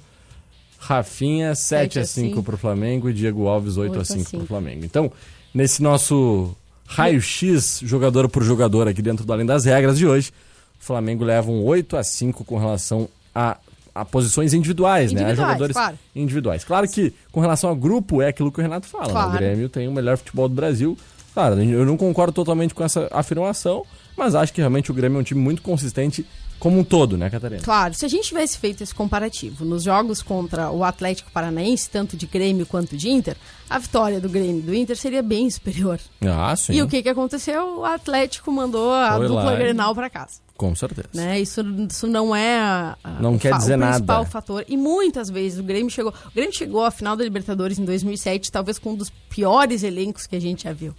Rafinha, 0.78 1.54
Sete 1.54 2.00
a 2.00 2.02
7x5 2.02 2.06
cinco. 2.06 2.42
pro 2.42 2.58
Flamengo. 2.58 3.08
E 3.08 3.14
Diego 3.14 3.46
Alves, 3.46 3.76
8x5 3.76 3.78
Oito 3.78 3.92
a 4.00 4.04
pro 4.04 4.04
cinco. 4.04 4.46
Flamengo. 4.46 4.84
Então, 4.84 5.12
nesse 5.54 5.80
nosso 5.80 6.54
raio-x, 6.84 7.80
jogador 7.84 8.28
por 8.28 8.42
jogador 8.42 8.88
aqui 8.88 9.00
dentro 9.00 9.24
do 9.24 9.32
Além 9.32 9.46
das 9.46 9.64
Regras 9.64 9.96
de 9.96 10.06
hoje, 10.08 10.32
o 10.80 10.84
Flamengo 10.84 11.22
leva 11.22 11.48
um 11.50 11.62
8 11.62 11.96
a 11.96 12.02
5 12.02 12.44
com 12.44 12.58
relação 12.58 13.08
a, 13.32 13.56
a 13.94 14.04
posições 14.04 14.52
individuais, 14.54 15.12
né? 15.12 15.20
A 15.20 15.22
Individuais, 15.24 15.48
jogadores 15.48 15.76
claro. 15.76 15.98
individuais. 16.14 16.64
Claro 16.64 16.88
que 16.88 17.12
com 17.32 17.40
relação 17.40 17.70
a 17.70 17.74
grupo 17.74 18.22
é 18.22 18.28
aquilo 18.28 18.50
que 18.50 18.60
o 18.60 18.62
Renato 18.62 18.86
fala. 18.86 19.06
né? 19.06 19.12
Claro. 19.12 19.28
O 19.30 19.32
Grêmio 19.32 19.68
tem 19.68 19.88
o 19.88 19.92
melhor 19.92 20.16
futebol 20.16 20.48
do 20.48 20.54
Brasil. 20.54 20.96
Claro, 21.34 21.62
eu 21.62 21.86
não 21.86 21.96
concordo 21.96 22.32
totalmente 22.32 22.74
com 22.74 22.82
essa 22.82 23.08
afirmação, 23.12 23.84
mas 24.16 24.34
acho 24.34 24.52
que 24.52 24.60
realmente 24.60 24.90
o 24.90 24.94
Grêmio 24.94 25.18
é 25.18 25.20
um 25.20 25.24
time 25.24 25.40
muito 25.40 25.62
consistente 25.62 26.26
como 26.60 26.78
um 26.78 26.84
todo, 26.84 27.16
né, 27.16 27.30
Catarina? 27.30 27.62
Claro, 27.62 27.94
se 27.94 28.04
a 28.04 28.08
gente 28.08 28.28
tivesse 28.28 28.58
feito 28.58 28.82
esse 28.82 28.94
comparativo 28.94 29.64
nos 29.64 29.82
jogos 29.82 30.20
contra 30.20 30.70
o 30.70 30.84
Atlético 30.84 31.30
Paranaense, 31.32 31.88
tanto 31.88 32.16
de 32.18 32.26
Grêmio 32.26 32.66
quanto 32.66 32.96
de 32.96 33.08
Inter, 33.08 33.34
a 33.68 33.78
vitória 33.78 34.20
do 34.20 34.28
Grêmio 34.28 34.58
e 34.58 34.62
do 34.62 34.74
Inter 34.74 34.96
seria 34.96 35.22
bem 35.22 35.48
superior. 35.48 35.98
Ah, 36.20 36.54
sim. 36.54 36.74
E 36.74 36.82
o 36.82 36.86
que, 36.86 37.02
que 37.02 37.08
aconteceu? 37.08 37.78
O 37.78 37.84
Atlético 37.84 38.52
mandou 38.52 38.92
a 38.92 39.16
Foi 39.16 39.26
dupla 39.26 39.44
lá 39.44 39.56
Grenal 39.56 39.94
para 39.94 40.10
casa. 40.10 40.40
Com 40.60 40.74
certeza. 40.74 41.08
Né? 41.14 41.40
Isso, 41.40 41.62
isso 41.90 42.06
não 42.06 42.36
é 42.36 42.58
a- 42.60 42.98
a- 43.02 43.10
Não 43.18 43.36
o, 43.36 43.38
quer 43.38 43.56
dizer 43.56 43.76
o 43.76 43.78
nada. 43.78 43.92
principal 43.94 44.26
fator. 44.26 44.62
E 44.68 44.76
muitas 44.76 45.30
vezes 45.30 45.58
o 45.58 45.62
Grêmio 45.62 45.88
chegou. 45.90 46.12
O 46.12 46.34
Grêmio 46.34 46.52
chegou 46.54 46.84
à 46.84 46.90
final 46.90 47.16
da 47.16 47.24
Libertadores 47.24 47.78
em 47.78 47.84
2007, 47.86 48.52
talvez 48.52 48.78
com 48.78 48.90
um 48.90 48.94
dos 48.94 49.08
piores 49.30 49.82
elencos 49.82 50.26
que 50.26 50.36
a 50.36 50.40
gente 50.40 50.64
já 50.64 50.72
viu. 50.74 50.94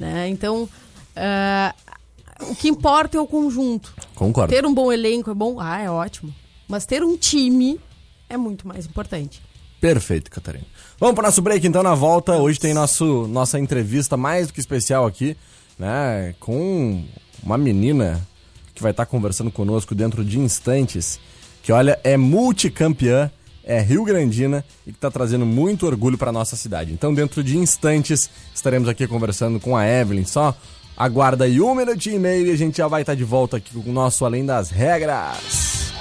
Né? 0.00 0.28
Então, 0.28 0.68
ah, 1.14 1.72
o 2.50 2.56
que 2.56 2.68
importa 2.68 3.16
é 3.16 3.20
o 3.20 3.26
conjunto. 3.28 3.94
Concordo. 4.16 4.52
Ter 4.52 4.66
um 4.66 4.74
bom 4.74 4.90
elenco 4.92 5.30
é 5.30 5.34
bom? 5.34 5.60
Ah, 5.60 5.78
é 5.80 5.88
ótimo. 5.88 6.34
Mas 6.66 6.84
ter 6.84 7.04
um 7.04 7.16
time 7.16 7.78
é 8.28 8.36
muito 8.36 8.66
mais 8.66 8.84
importante. 8.84 9.40
Perfeito, 9.80 10.28
Catarina. 10.28 10.64
Vamos 10.98 11.14
para 11.14 11.22
o 11.22 11.26
nosso 11.26 11.40
break 11.40 11.64
então 11.64 11.84
na 11.84 11.94
volta. 11.94 12.32
Hoje 12.32 12.58
tem 12.58 12.74
nosso, 12.74 13.28
nossa 13.28 13.60
entrevista 13.60 14.16
mais 14.16 14.48
do 14.48 14.52
que 14.52 14.58
especial 14.58 15.06
aqui, 15.06 15.36
né? 15.78 16.34
Com 16.40 17.04
uma 17.44 17.56
menina 17.56 18.26
que 18.74 18.82
vai 18.82 18.90
estar 18.90 19.06
conversando 19.06 19.50
conosco 19.50 19.94
dentro 19.94 20.24
de 20.24 20.38
instantes. 20.38 21.20
Que 21.62 21.72
olha, 21.72 21.98
é 22.02 22.16
multicampeã, 22.16 23.30
é 23.62 23.80
Rio 23.80 24.04
Grandina 24.04 24.64
e 24.86 24.90
que 24.90 24.98
está 24.98 25.10
trazendo 25.10 25.46
muito 25.46 25.86
orgulho 25.86 26.18
para 26.18 26.32
nossa 26.32 26.56
cidade. 26.56 26.92
Então, 26.92 27.14
dentro 27.14 27.42
de 27.42 27.56
instantes, 27.56 28.28
estaremos 28.54 28.88
aqui 28.88 29.06
conversando 29.06 29.58
com 29.58 29.76
a 29.76 29.86
Evelyn. 29.86 30.24
Só 30.24 30.54
aguarda 30.96 31.44
aí 31.44 31.60
um 31.60 31.74
minutinho 31.74 32.16
e 32.16 32.18
meio 32.18 32.46
e 32.46 32.50
a 32.50 32.56
gente 32.56 32.78
já 32.78 32.88
vai 32.88 33.02
estar 33.02 33.14
de 33.14 33.24
volta 33.24 33.56
aqui 33.56 33.72
com 33.74 33.90
o 33.90 33.92
nosso 33.92 34.24
Além 34.24 34.44
das 34.44 34.70
Regras. 34.70 35.92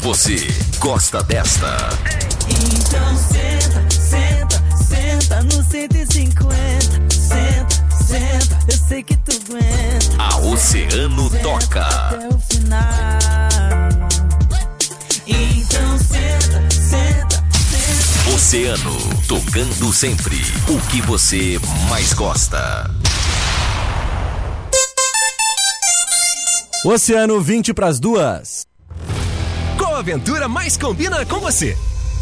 Você 0.00 0.36
gosta 0.78 1.22
desta? 1.24 1.76
Então 2.48 3.16
senta, 3.16 3.90
senta, 3.90 4.62
senta 4.76 5.42
no 5.42 5.64
150. 5.64 7.10
Senta, 7.10 7.85
senta, 8.06 8.58
eu 8.68 8.78
sei 8.88 9.02
que 9.02 9.16
tu 9.16 9.32
aguenta. 9.32 10.16
A 10.18 10.36
Oceano 10.38 11.30
toca. 11.42 11.86
Até 11.86 12.28
o 12.28 12.38
final. 12.38 13.18
Então 15.26 15.98
senta, 15.98 16.70
senta, 16.70 17.42
senta. 17.52 18.34
Oceano, 18.34 19.24
tocando 19.26 19.92
sempre 19.92 20.36
o 20.68 20.80
que 20.88 21.02
você 21.02 21.58
mais 21.88 22.12
gosta. 22.12 22.90
Oceano 26.84 27.40
20 27.40 27.74
para 27.74 27.88
as 27.88 27.98
duas. 27.98 28.66
Qual 29.76 29.96
aventura 29.96 30.48
mais 30.48 30.76
combina 30.76 31.26
com 31.26 31.40
você? 31.40 31.76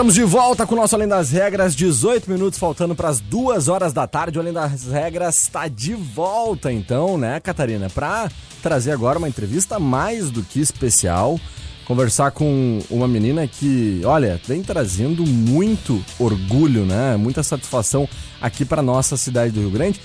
Estamos 0.00 0.14
de 0.14 0.24
volta 0.24 0.66
com 0.66 0.74
o 0.74 0.78
nosso 0.78 0.94
Além 0.94 1.06
das 1.06 1.30
Regras, 1.30 1.76
18 1.76 2.30
minutos 2.30 2.58
faltando 2.58 2.94
para 2.94 3.10
as 3.10 3.20
duas 3.20 3.68
horas 3.68 3.92
da 3.92 4.06
tarde. 4.06 4.38
O 4.38 4.40
Além 4.40 4.50
das 4.50 4.86
Regras 4.86 5.36
está 5.36 5.68
de 5.68 5.92
volta, 5.92 6.72
então, 6.72 7.18
né, 7.18 7.38
Catarina? 7.38 7.90
Para 7.90 8.30
trazer 8.62 8.92
agora 8.92 9.18
uma 9.18 9.28
entrevista 9.28 9.78
mais 9.78 10.30
do 10.30 10.42
que 10.42 10.58
especial 10.58 11.38
conversar 11.84 12.30
com 12.30 12.78
uma 12.88 13.06
menina 13.06 13.46
que, 13.46 14.00
olha, 14.06 14.40
vem 14.48 14.62
trazendo 14.62 15.22
muito 15.26 16.02
orgulho, 16.18 16.86
né? 16.86 17.18
Muita 17.18 17.42
satisfação 17.42 18.08
aqui 18.40 18.64
para 18.64 18.80
nossa 18.80 19.18
cidade 19.18 19.52
do 19.52 19.60
Rio 19.60 19.70
Grande. 19.70 20.00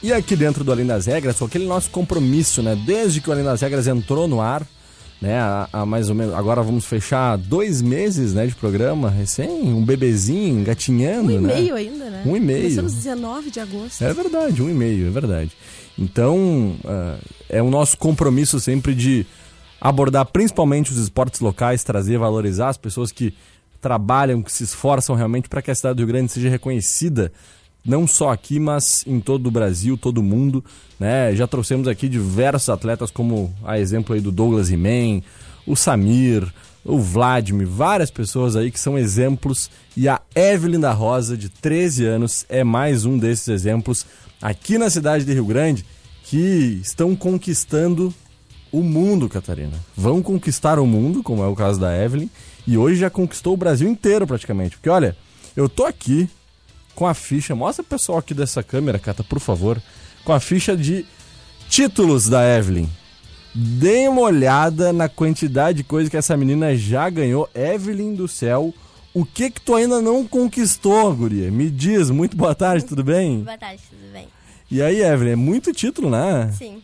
E 0.00 0.12
aqui 0.12 0.36
dentro 0.36 0.62
do 0.62 0.70
Além 0.70 0.86
das 0.86 1.06
Regras, 1.06 1.40
com 1.40 1.46
aquele 1.46 1.66
nosso 1.66 1.90
compromisso, 1.90 2.62
né? 2.62 2.80
Desde 2.86 3.20
que 3.20 3.28
o 3.28 3.32
Além 3.32 3.44
das 3.44 3.60
Regras 3.60 3.88
entrou 3.88 4.28
no 4.28 4.40
ar, 4.40 4.64
né? 5.20 5.38
Há, 5.38 5.68
há 5.72 5.86
mais 5.86 6.08
ou 6.08 6.14
menos. 6.14 6.34
Agora 6.34 6.62
vamos 6.62 6.86
fechar 6.86 7.36
dois 7.36 7.82
meses 7.82 8.32
né, 8.32 8.46
de 8.46 8.54
programa, 8.54 9.10
recém, 9.10 9.72
um 9.72 9.84
bebezinho 9.84 10.60
engatinhando, 10.60 11.32
Um 11.32 11.36
e 11.36 11.38
né? 11.38 11.54
meio 11.54 11.74
ainda, 11.74 12.10
né? 12.10 12.22
Um 12.24 12.36
e 12.36 12.40
meio. 12.40 12.62
Começamos 12.62 12.94
19 12.94 13.50
de 13.50 13.60
agosto. 13.60 14.02
É 14.02 14.12
verdade, 14.12 14.62
um 14.62 14.70
e 14.70 14.74
meio, 14.74 15.08
é 15.08 15.10
verdade. 15.10 15.52
Então, 15.98 16.76
ah, 16.84 17.18
é 17.48 17.62
o 17.62 17.70
nosso 17.70 17.98
compromisso 17.98 18.58
sempre 18.58 18.94
de 18.94 19.26
abordar 19.80 20.26
principalmente 20.26 20.90
os 20.90 20.98
esportes 20.98 21.40
locais, 21.40 21.84
trazer, 21.84 22.18
valorizar 22.18 22.68
as 22.68 22.76
pessoas 22.76 23.12
que 23.12 23.34
trabalham, 23.80 24.42
que 24.42 24.52
se 24.52 24.64
esforçam 24.64 25.16
realmente 25.16 25.48
para 25.48 25.62
que 25.62 25.70
a 25.70 25.74
cidade 25.74 25.96
do 25.96 26.00
Rio 26.00 26.08
Grande 26.08 26.32
seja 26.32 26.48
reconhecida, 26.50 27.32
não 27.84 28.06
só 28.06 28.30
aqui, 28.30 28.58
mas 28.58 29.04
em 29.06 29.20
todo 29.20 29.46
o 29.46 29.50
Brasil, 29.50 29.96
todo 29.96 30.22
mundo. 30.22 30.64
Né? 30.98 31.34
Já 31.34 31.46
trouxemos 31.46 31.88
aqui 31.88 32.08
diversos 32.08 32.68
atletas, 32.68 33.10
como 33.10 33.54
a 33.64 33.78
exemplo 33.78 34.14
aí 34.14 34.20
do 34.20 34.30
Douglas 34.30 34.70
Imen, 34.70 35.22
o 35.66 35.74
Samir, 35.74 36.52
o 36.84 36.98
Vladimir, 36.98 37.66
várias 37.66 38.10
pessoas 38.10 38.56
aí 38.56 38.70
que 38.70 38.80
são 38.80 38.98
exemplos. 38.98 39.70
E 39.96 40.08
a 40.08 40.20
Evelyn 40.34 40.80
da 40.80 40.92
Rosa, 40.92 41.36
de 41.36 41.48
13 41.48 42.06
anos, 42.06 42.44
é 42.48 42.64
mais 42.64 43.04
um 43.04 43.18
desses 43.18 43.48
exemplos 43.48 44.06
aqui 44.40 44.78
na 44.78 44.90
cidade 44.90 45.24
de 45.24 45.32
Rio 45.32 45.44
Grande 45.44 45.84
que 46.24 46.80
estão 46.82 47.16
conquistando 47.16 48.14
o 48.70 48.82
mundo, 48.82 49.28
Catarina. 49.28 49.76
Vão 49.96 50.22
conquistar 50.22 50.78
o 50.78 50.86
mundo, 50.86 51.22
como 51.22 51.42
é 51.42 51.46
o 51.46 51.56
caso 51.56 51.80
da 51.80 51.96
Evelyn, 51.96 52.30
e 52.66 52.78
hoje 52.78 53.00
já 53.00 53.10
conquistou 53.10 53.54
o 53.54 53.56
Brasil 53.56 53.88
inteiro 53.88 54.26
praticamente. 54.26 54.76
Porque 54.76 54.88
olha, 54.88 55.16
eu 55.56 55.68
tô 55.68 55.84
aqui 55.84 56.28
com 57.00 57.06
a 57.06 57.14
ficha, 57.14 57.54
mostra 57.54 57.82
o 57.82 57.86
pessoal 57.86 58.18
aqui 58.18 58.34
dessa 58.34 58.62
câmera, 58.62 58.98
Cata, 58.98 59.24
por 59.24 59.40
favor, 59.40 59.80
com 60.22 60.34
a 60.34 60.38
ficha 60.38 60.76
de 60.76 61.06
títulos 61.66 62.28
da 62.28 62.46
Evelyn. 62.58 62.86
Dê 63.54 64.06
uma 64.06 64.20
olhada 64.20 64.92
na 64.92 65.08
quantidade 65.08 65.78
de 65.78 65.84
coisa 65.84 66.10
que 66.10 66.16
essa 66.18 66.36
menina 66.36 66.76
já 66.76 67.08
ganhou. 67.08 67.48
Evelyn 67.54 68.14
do 68.14 68.28
céu, 68.28 68.74
o 69.14 69.24
que 69.24 69.50
que 69.50 69.62
tu 69.62 69.74
ainda 69.74 70.02
não 70.02 70.26
conquistou, 70.26 71.16
guria? 71.16 71.50
Me 71.50 71.70
diz, 71.70 72.10
muito 72.10 72.36
boa 72.36 72.54
tarde, 72.54 72.84
tudo 72.84 73.02
bem? 73.02 73.44
Boa 73.44 73.56
tarde, 73.56 73.82
tudo 73.88 74.12
bem? 74.12 74.28
E 74.70 74.82
aí, 74.82 75.00
Evelyn, 75.00 75.32
é 75.32 75.36
muito 75.36 75.72
título, 75.72 76.10
né? 76.10 76.52
Sim. 76.52 76.82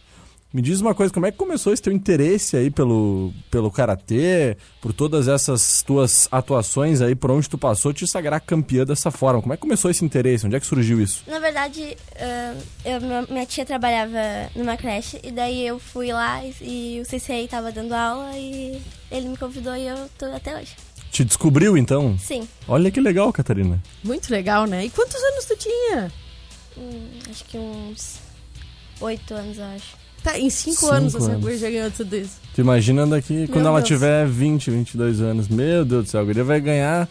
Me 0.54 0.62
diz 0.62 0.80
uma 0.80 0.94
coisa, 0.94 1.12
como 1.12 1.26
é 1.26 1.32
que 1.32 1.36
começou 1.36 1.72
esse 1.72 1.82
teu 1.82 1.92
interesse 1.92 2.56
aí 2.56 2.70
pelo, 2.70 3.32
pelo 3.50 3.70
karatê, 3.70 4.56
por 4.80 4.92
todas 4.92 5.28
essas 5.28 5.82
tuas 5.82 6.28
atuações 6.32 7.02
aí, 7.02 7.14
por 7.14 7.30
onde 7.30 7.48
tu 7.50 7.58
passou, 7.58 7.92
te 7.92 8.06
sagrar 8.06 8.40
campeã 8.40 8.84
dessa 8.84 9.10
forma? 9.10 9.42
Como 9.42 9.52
é 9.52 9.56
que 9.56 9.60
começou 9.60 9.90
esse 9.90 10.02
interesse? 10.04 10.46
Onde 10.46 10.56
é 10.56 10.60
que 10.60 10.64
surgiu 10.66 11.00
isso? 11.00 11.24
Na 11.26 11.38
verdade, 11.40 11.96
eu, 12.84 13.00
minha- 13.02 13.26
minha 13.28 13.44
tia 13.44 13.66
trabalhava 13.66 14.18
numa 14.54 14.76
creche 14.78 15.20
e 15.22 15.30
daí 15.30 15.66
eu 15.66 15.78
fui 15.78 16.10
lá 16.12 16.42
e, 16.42 16.54
e 16.62 17.00
o 17.02 17.04
CCI 17.04 17.48
tava 17.48 17.70
dando 17.70 17.92
aula 17.92 18.30
e 18.38 18.80
ele 19.10 19.28
me 19.28 19.36
convidou 19.36 19.76
e 19.76 19.86
eu 19.86 20.08
tô 20.16 20.24
até 20.26 20.56
hoje. 20.58 20.74
Te 21.10 21.22
descobriu 21.24 21.76
então? 21.76 22.16
Sim. 22.18 22.48
Olha 22.66 22.90
que 22.90 23.00
legal, 23.00 23.30
Catarina. 23.32 23.82
Muito 24.02 24.30
legal, 24.30 24.64
né? 24.66 24.86
E 24.86 24.90
quantos 24.90 25.22
anos 25.22 25.44
tu 25.44 25.56
tinha? 25.56 26.10
Hum, 26.78 27.08
acho 27.30 27.44
que 27.44 27.58
uns 27.58 28.20
oito 29.00 29.34
anos, 29.34 29.58
eu 29.58 29.64
acho. 29.64 30.05
Tá, 30.26 30.36
em 30.36 30.50
cinco, 30.50 30.80
Cinco 30.80 30.92
anos 30.92 31.14
essa 31.14 31.26
anos. 31.26 31.40
guria 31.40 31.56
já 31.56 31.70
ganhou 31.70 31.90
tudo 31.92 32.16
isso. 32.16 32.32
Tu 32.52 32.60
imagina 32.60 33.06
daqui 33.06 33.46
quando 33.46 33.68
ela 33.68 33.78
Deus. 33.78 33.86
tiver 33.86 34.26
20, 34.26 34.72
22 34.72 35.20
anos. 35.20 35.46
Meu 35.46 35.84
Deus 35.84 36.06
do 36.06 36.10
céu, 36.10 36.20
a 36.20 36.24
guria 36.24 36.42
vai 36.42 36.60
ganhar. 36.60 37.08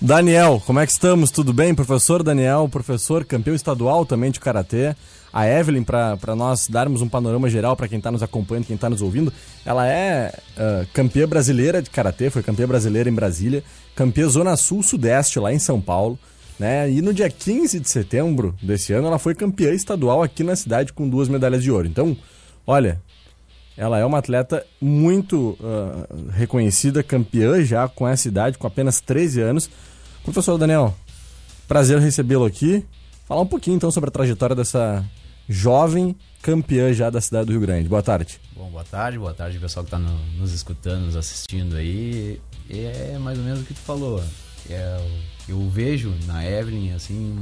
Daniel, 0.00 0.60
como 0.66 0.80
é 0.80 0.86
que 0.86 0.90
estamos? 0.90 1.30
Tudo 1.30 1.52
bem? 1.52 1.72
Professor 1.72 2.24
Daniel, 2.24 2.68
professor 2.68 3.24
campeão 3.24 3.54
estadual 3.54 4.04
também 4.04 4.32
de 4.32 4.40
karatê. 4.40 4.96
A 5.32 5.46
Evelyn, 5.46 5.84
para 5.84 6.34
nós 6.36 6.66
darmos 6.66 7.00
um 7.00 7.08
panorama 7.08 7.48
geral 7.48 7.76
para 7.76 7.86
quem 7.86 7.98
está 7.98 8.10
nos 8.10 8.24
acompanhando, 8.24 8.66
quem 8.66 8.74
está 8.74 8.90
nos 8.90 9.00
ouvindo, 9.00 9.32
ela 9.64 9.86
é 9.86 10.32
ah, 10.56 10.84
campeã 10.92 11.28
brasileira 11.28 11.80
de 11.80 11.90
karatê, 11.90 12.28
foi 12.28 12.42
campeã 12.42 12.66
brasileira 12.66 13.08
em 13.08 13.14
Brasília, 13.14 13.62
campeã 13.94 14.28
Zona 14.28 14.56
Sul-Sudeste 14.56 15.38
lá 15.38 15.52
em 15.52 15.58
São 15.60 15.80
Paulo. 15.80 16.18
Né? 16.58 16.90
E 16.90 17.02
no 17.02 17.12
dia 17.12 17.28
15 17.28 17.80
de 17.80 17.88
setembro 17.88 18.54
desse 18.62 18.92
ano, 18.92 19.08
ela 19.08 19.18
foi 19.18 19.34
campeã 19.34 19.72
estadual 19.72 20.22
aqui 20.22 20.44
na 20.44 20.54
cidade 20.54 20.92
com 20.92 21.08
duas 21.08 21.28
medalhas 21.28 21.62
de 21.62 21.70
ouro. 21.70 21.86
Então, 21.86 22.16
olha, 22.66 23.00
ela 23.76 23.98
é 23.98 24.04
uma 24.04 24.18
atleta 24.18 24.64
muito 24.80 25.58
ah, 25.60 26.06
reconhecida, 26.30 27.02
campeã 27.02 27.64
já 27.64 27.88
com 27.88 28.06
essa 28.06 28.28
idade, 28.28 28.56
com 28.56 28.66
apenas 28.66 29.00
13 29.00 29.40
anos. 29.40 29.70
Professor 30.22 30.56
Daniel, 30.56 30.94
prazer 31.66 31.98
recebê-lo 31.98 32.44
aqui. 32.44 32.84
Falar 33.26 33.40
um 33.40 33.46
pouquinho 33.46 33.76
então 33.76 33.90
sobre 33.90 34.08
a 34.08 34.12
trajetória 34.12 34.54
dessa 34.54 35.04
jovem 35.48 36.14
campeã 36.40 36.92
já 36.92 37.10
da 37.10 37.20
cidade 37.20 37.46
do 37.46 37.52
Rio 37.52 37.60
Grande. 37.60 37.88
Boa 37.88 38.02
tarde. 38.02 38.38
Bom, 38.54 38.68
boa 38.70 38.84
tarde, 38.84 39.18
boa 39.18 39.34
tarde 39.34 39.58
pessoal 39.58 39.84
que 39.84 39.94
está 39.94 39.98
nos 39.98 40.52
escutando, 40.52 41.06
nos 41.06 41.16
assistindo 41.16 41.76
aí. 41.76 42.40
É 42.70 43.18
mais 43.18 43.38
ou 43.38 43.44
menos 43.44 43.62
o 43.62 43.64
que 43.64 43.74
tu 43.74 43.80
falou. 43.80 44.22
É, 44.68 45.08
eu 45.48 45.68
vejo 45.68 46.12
na 46.26 46.44
Evelyn, 46.48 46.92
assim, 46.92 47.36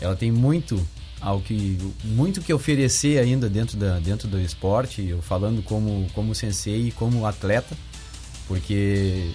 ela 0.00 0.16
tem 0.16 0.30
muito 0.32 0.80
ao 1.20 1.40
que 1.40 1.78
muito 2.04 2.40
que 2.42 2.52
oferecer 2.52 3.18
ainda 3.20 3.48
dentro, 3.48 3.76
da, 3.76 3.98
dentro 4.00 4.26
do 4.26 4.40
esporte, 4.40 5.06
eu 5.06 5.22
falando 5.22 5.62
como, 5.62 6.06
como 6.14 6.34
sensei 6.34 6.88
e 6.88 6.90
como 6.90 7.24
atleta, 7.26 7.76
porque 8.48 9.30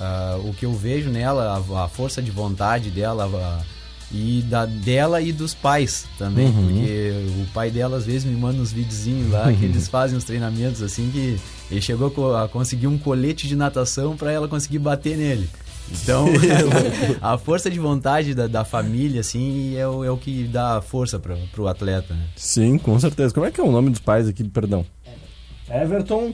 ah, 0.00 0.38
o 0.44 0.52
que 0.54 0.64
eu 0.64 0.72
vejo 0.74 1.10
nela, 1.10 1.62
a, 1.72 1.84
a 1.84 1.88
força 1.88 2.22
de 2.22 2.30
vontade 2.30 2.90
dela, 2.90 3.24
a- 3.26 3.76
e 4.12 4.40
da 4.48 4.64
dela 4.64 5.20
e 5.20 5.32
dos 5.32 5.52
pais 5.52 6.06
também, 6.16 6.46
Uhum. 6.46 6.68
porque 6.68 7.12
o 7.42 7.46
pai 7.52 7.72
dela 7.72 7.96
às 7.96 8.06
vezes 8.06 8.24
me 8.24 8.36
manda 8.36 8.62
uns 8.62 8.70
videozinhos 8.70 9.32
lá 9.32 9.52
que 9.52 9.64
eles 9.64 9.88
fazem 9.90 10.16
uns 10.16 10.22
treinamentos 10.22 10.80
assim 10.80 11.10
que 11.10 11.36
ele 11.68 11.80
chegou 11.82 12.36
a 12.36 12.48
conseguir 12.48 12.86
um 12.86 12.96
colete 12.96 13.48
de 13.48 13.56
natação 13.56 14.16
para 14.16 14.30
ela 14.30 14.46
conseguir 14.46 14.78
bater 14.78 15.16
nele. 15.16 15.50
Então, 15.90 16.26
a 17.20 17.38
força 17.38 17.70
de 17.70 17.78
vontade 17.78 18.34
da, 18.34 18.46
da 18.46 18.64
família, 18.64 19.20
assim, 19.20 19.76
é 19.76 19.86
o, 19.86 20.04
é 20.04 20.10
o 20.10 20.16
que 20.16 20.44
dá 20.44 20.80
força 20.80 21.18
para 21.18 21.36
pro 21.52 21.68
atleta, 21.68 22.14
né? 22.14 22.26
Sim, 22.36 22.78
com 22.78 22.98
certeza. 22.98 23.32
Como 23.32 23.46
é 23.46 23.50
que 23.50 23.60
é 23.60 23.64
o 23.64 23.70
nome 23.70 23.90
dos 23.90 24.00
pais 24.00 24.28
aqui, 24.28 24.44
perdão? 24.44 24.84
Everton 25.68 26.32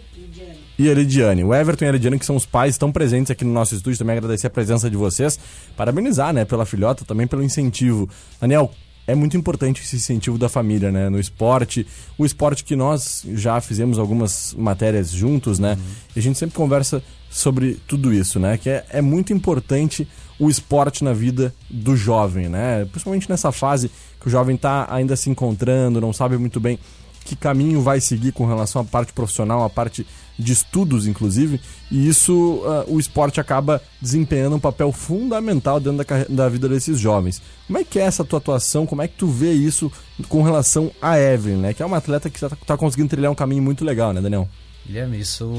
e 0.79 0.89
Elidiane. 0.89 1.43
O 1.43 1.55
Everton 1.55 1.85
e 1.85 1.87
a 1.87 1.91
Elidiane, 1.91 2.19
que 2.19 2.27
são 2.27 2.37
os 2.37 2.45
pais, 2.45 2.75
estão 2.75 2.93
presentes 2.93 3.31
aqui 3.31 3.45
no 3.45 3.53
nosso 3.53 3.75
estúdio. 3.75 3.99
Também 3.99 4.17
agradecer 4.17 4.47
a 4.47 4.51
presença 4.51 4.91
de 4.91 4.97
vocês. 4.97 5.39
Parabenizar, 5.77 6.33
né, 6.33 6.45
pela 6.45 6.67
filhota, 6.67 7.05
também 7.05 7.27
pelo 7.27 7.43
incentivo. 7.43 8.09
Daniel, 8.41 8.71
é 9.07 9.15
muito 9.15 9.37
importante 9.37 9.83
esse 9.83 9.97
incentivo 9.97 10.39
da 10.39 10.49
família, 10.49 10.93
né, 10.93 11.09
no 11.09 11.19
esporte. 11.19 11.87
O 12.17 12.25
esporte 12.25 12.63
que 12.63 12.77
nós 12.77 13.25
já 13.35 13.61
fizemos 13.61 13.99
algumas 13.99 14.55
matérias 14.55 15.11
juntos, 15.11 15.59
né, 15.59 15.79
e 16.15 16.19
a 16.19 16.23
gente 16.23 16.39
sempre 16.39 16.55
conversa 16.55 17.03
sobre 17.33 17.81
tudo 17.89 18.13
isso, 18.13 18.39
né, 18.39 18.59
que 18.59 18.69
é, 18.69 18.85
é 18.91 19.01
muito 19.01 19.33
importante 19.33 20.07
o 20.39 20.51
esporte 20.51 21.03
na 21.03 21.13
vida 21.13 21.55
do 21.71 21.97
jovem, 21.97 22.49
né, 22.49 22.85
principalmente 22.85 23.29
nessa 23.29 23.51
fase 23.51 23.91
que 24.21 24.29
o 24.29 24.31
jovem 24.31 24.55
está 24.55 24.87
ainda 24.93 25.17
se 25.17 25.31
encontrando, 25.31 26.01
não 26.01 26.13
sabe 26.13 26.37
muito 26.37 26.61
bem 26.61 26.79
que 27.25 27.37
caminho 27.37 27.81
vai 27.81 28.01
seguir 28.01 28.33
com 28.33 28.47
relação 28.47 28.83
à 28.83 28.85
parte 28.85 29.13
profissional, 29.13 29.65
à 29.65 29.71
parte 29.71 30.07
de 30.39 30.53
estudos, 30.53 31.07
inclusive, 31.07 31.61
e 31.91 32.09
isso 32.09 32.63
ah, 32.65 32.85
o 32.89 32.99
esporte 32.99 33.41
acaba 33.41 33.81
desempenhando 34.01 34.57
um 34.57 34.61
papel 34.61 34.91
fundamental 34.93 35.79
dentro 35.79 36.05
da, 36.05 36.25
da 36.29 36.49
vida 36.49 36.69
desses 36.69 36.99
jovens. 36.99 37.41
Como 37.67 37.79
é 37.79 37.85
que 37.85 37.99
é 37.99 38.03
essa 38.03 38.25
tua 38.25 38.39
atuação? 38.39 38.87
Como 38.87 39.03
é 39.03 39.09
que 39.09 39.17
tu 39.17 39.27
vê 39.27 39.53
isso 39.53 39.91
com 40.29 40.43
relação 40.43 40.91
a 41.01 41.19
Evelyn, 41.19 41.59
né? 41.59 41.75
Que 41.75 41.83
é 41.83 41.87
uma 41.87 41.99
atleta 41.99 42.29
que 42.29 42.43
está 42.43 42.57
tá 42.67 42.77
conseguindo 42.77 43.11
trilhar 43.11 43.31
um 43.31 43.37
caminho 43.37 43.63
muito 43.63 43.85
legal, 43.85 44.13
né, 44.13 44.21
Daniel? 44.21 44.49
Guilherme, 44.87 45.19
isso 45.21 45.51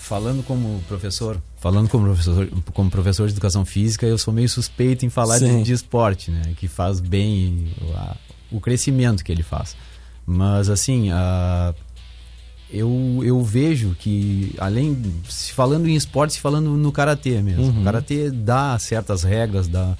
falando 0.00 0.42
como 0.44 0.80
professor, 0.86 1.40
falando 1.58 1.88
como 1.88 2.04
professor, 2.06 2.48
como 2.72 2.88
professor 2.90 3.26
de 3.26 3.34
educação 3.34 3.64
física, 3.64 4.06
eu 4.06 4.16
sou 4.16 4.32
meio 4.32 4.48
suspeito 4.48 5.04
em 5.04 5.10
falar 5.10 5.38
de, 5.38 5.62
de 5.64 5.72
esporte, 5.72 6.30
né? 6.30 6.42
Que 6.56 6.68
faz 6.68 7.00
bem 7.00 7.72
o, 7.82 7.92
a- 7.96 8.16
o 8.52 8.60
crescimento 8.60 9.24
que 9.24 9.32
ele 9.32 9.42
faz. 9.42 9.76
Mas 10.24 10.68
assim, 10.68 11.10
a- 11.10 11.74
eu, 12.70 13.20
eu 13.24 13.42
vejo 13.42 13.96
que 13.98 14.54
além 14.58 14.96
se 15.28 15.52
falando 15.52 15.88
em 15.88 15.94
esporte, 15.96 16.34
se 16.34 16.40
falando 16.40 16.70
no 16.76 16.92
karatê 16.92 17.42
mesmo, 17.42 17.64
Uhum. 17.64 17.80
o 17.80 17.84
karatê 17.84 18.30
dá 18.30 18.78
certas 18.78 19.22
regras, 19.24 19.66
dá 19.66 19.96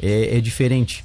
é, 0.00 0.36
é 0.36 0.40
diferente. 0.40 1.04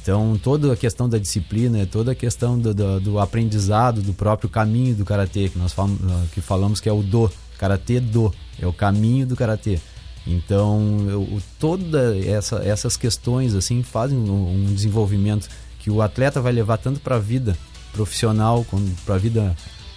Então, 0.00 0.40
toda 0.42 0.72
a 0.72 0.76
questão 0.76 1.08
da 1.08 1.18
disciplina, 1.18 1.86
toda 1.86 2.12
a 2.12 2.14
questão 2.14 2.58
do, 2.58 2.72
do, 2.72 3.00
do 3.00 3.18
aprendizado, 3.18 4.00
do 4.00 4.12
próprio 4.14 4.48
caminho 4.48 4.94
do 4.94 5.04
karatê, 5.04 5.48
que 5.50 5.58
nós 5.58 5.72
falam, 5.72 5.96
que 6.32 6.40
falamos 6.40 6.80
que 6.80 6.88
é 6.88 6.92
o 6.92 7.02
do, 7.02 7.30
karatê 7.58 8.00
do, 8.00 8.32
é 8.58 8.66
o 8.66 8.72
caminho 8.72 9.26
do 9.26 9.36
karatê. 9.36 9.78
Então, 10.26 11.06
eu, 11.08 11.20
o- 11.22 11.42
toda 11.58 12.16
essa, 12.18 12.56
essas 12.64 12.96
questões 12.96 13.54
assim 13.54 13.82
fazem 13.82 14.16
um, 14.18 14.64
um 14.68 14.72
desenvolvimento 14.74 15.48
que 15.78 15.90
o 15.90 16.00
atleta 16.00 16.40
vai 16.40 16.52
levar 16.52 16.78
tanto 16.78 17.00
para 17.00 17.16
a 17.16 17.18
vida 17.18 17.56
profissional 17.92 18.64
quanto 18.70 18.90
para 19.04 19.16
a 19.16 19.18
vida 19.18 19.54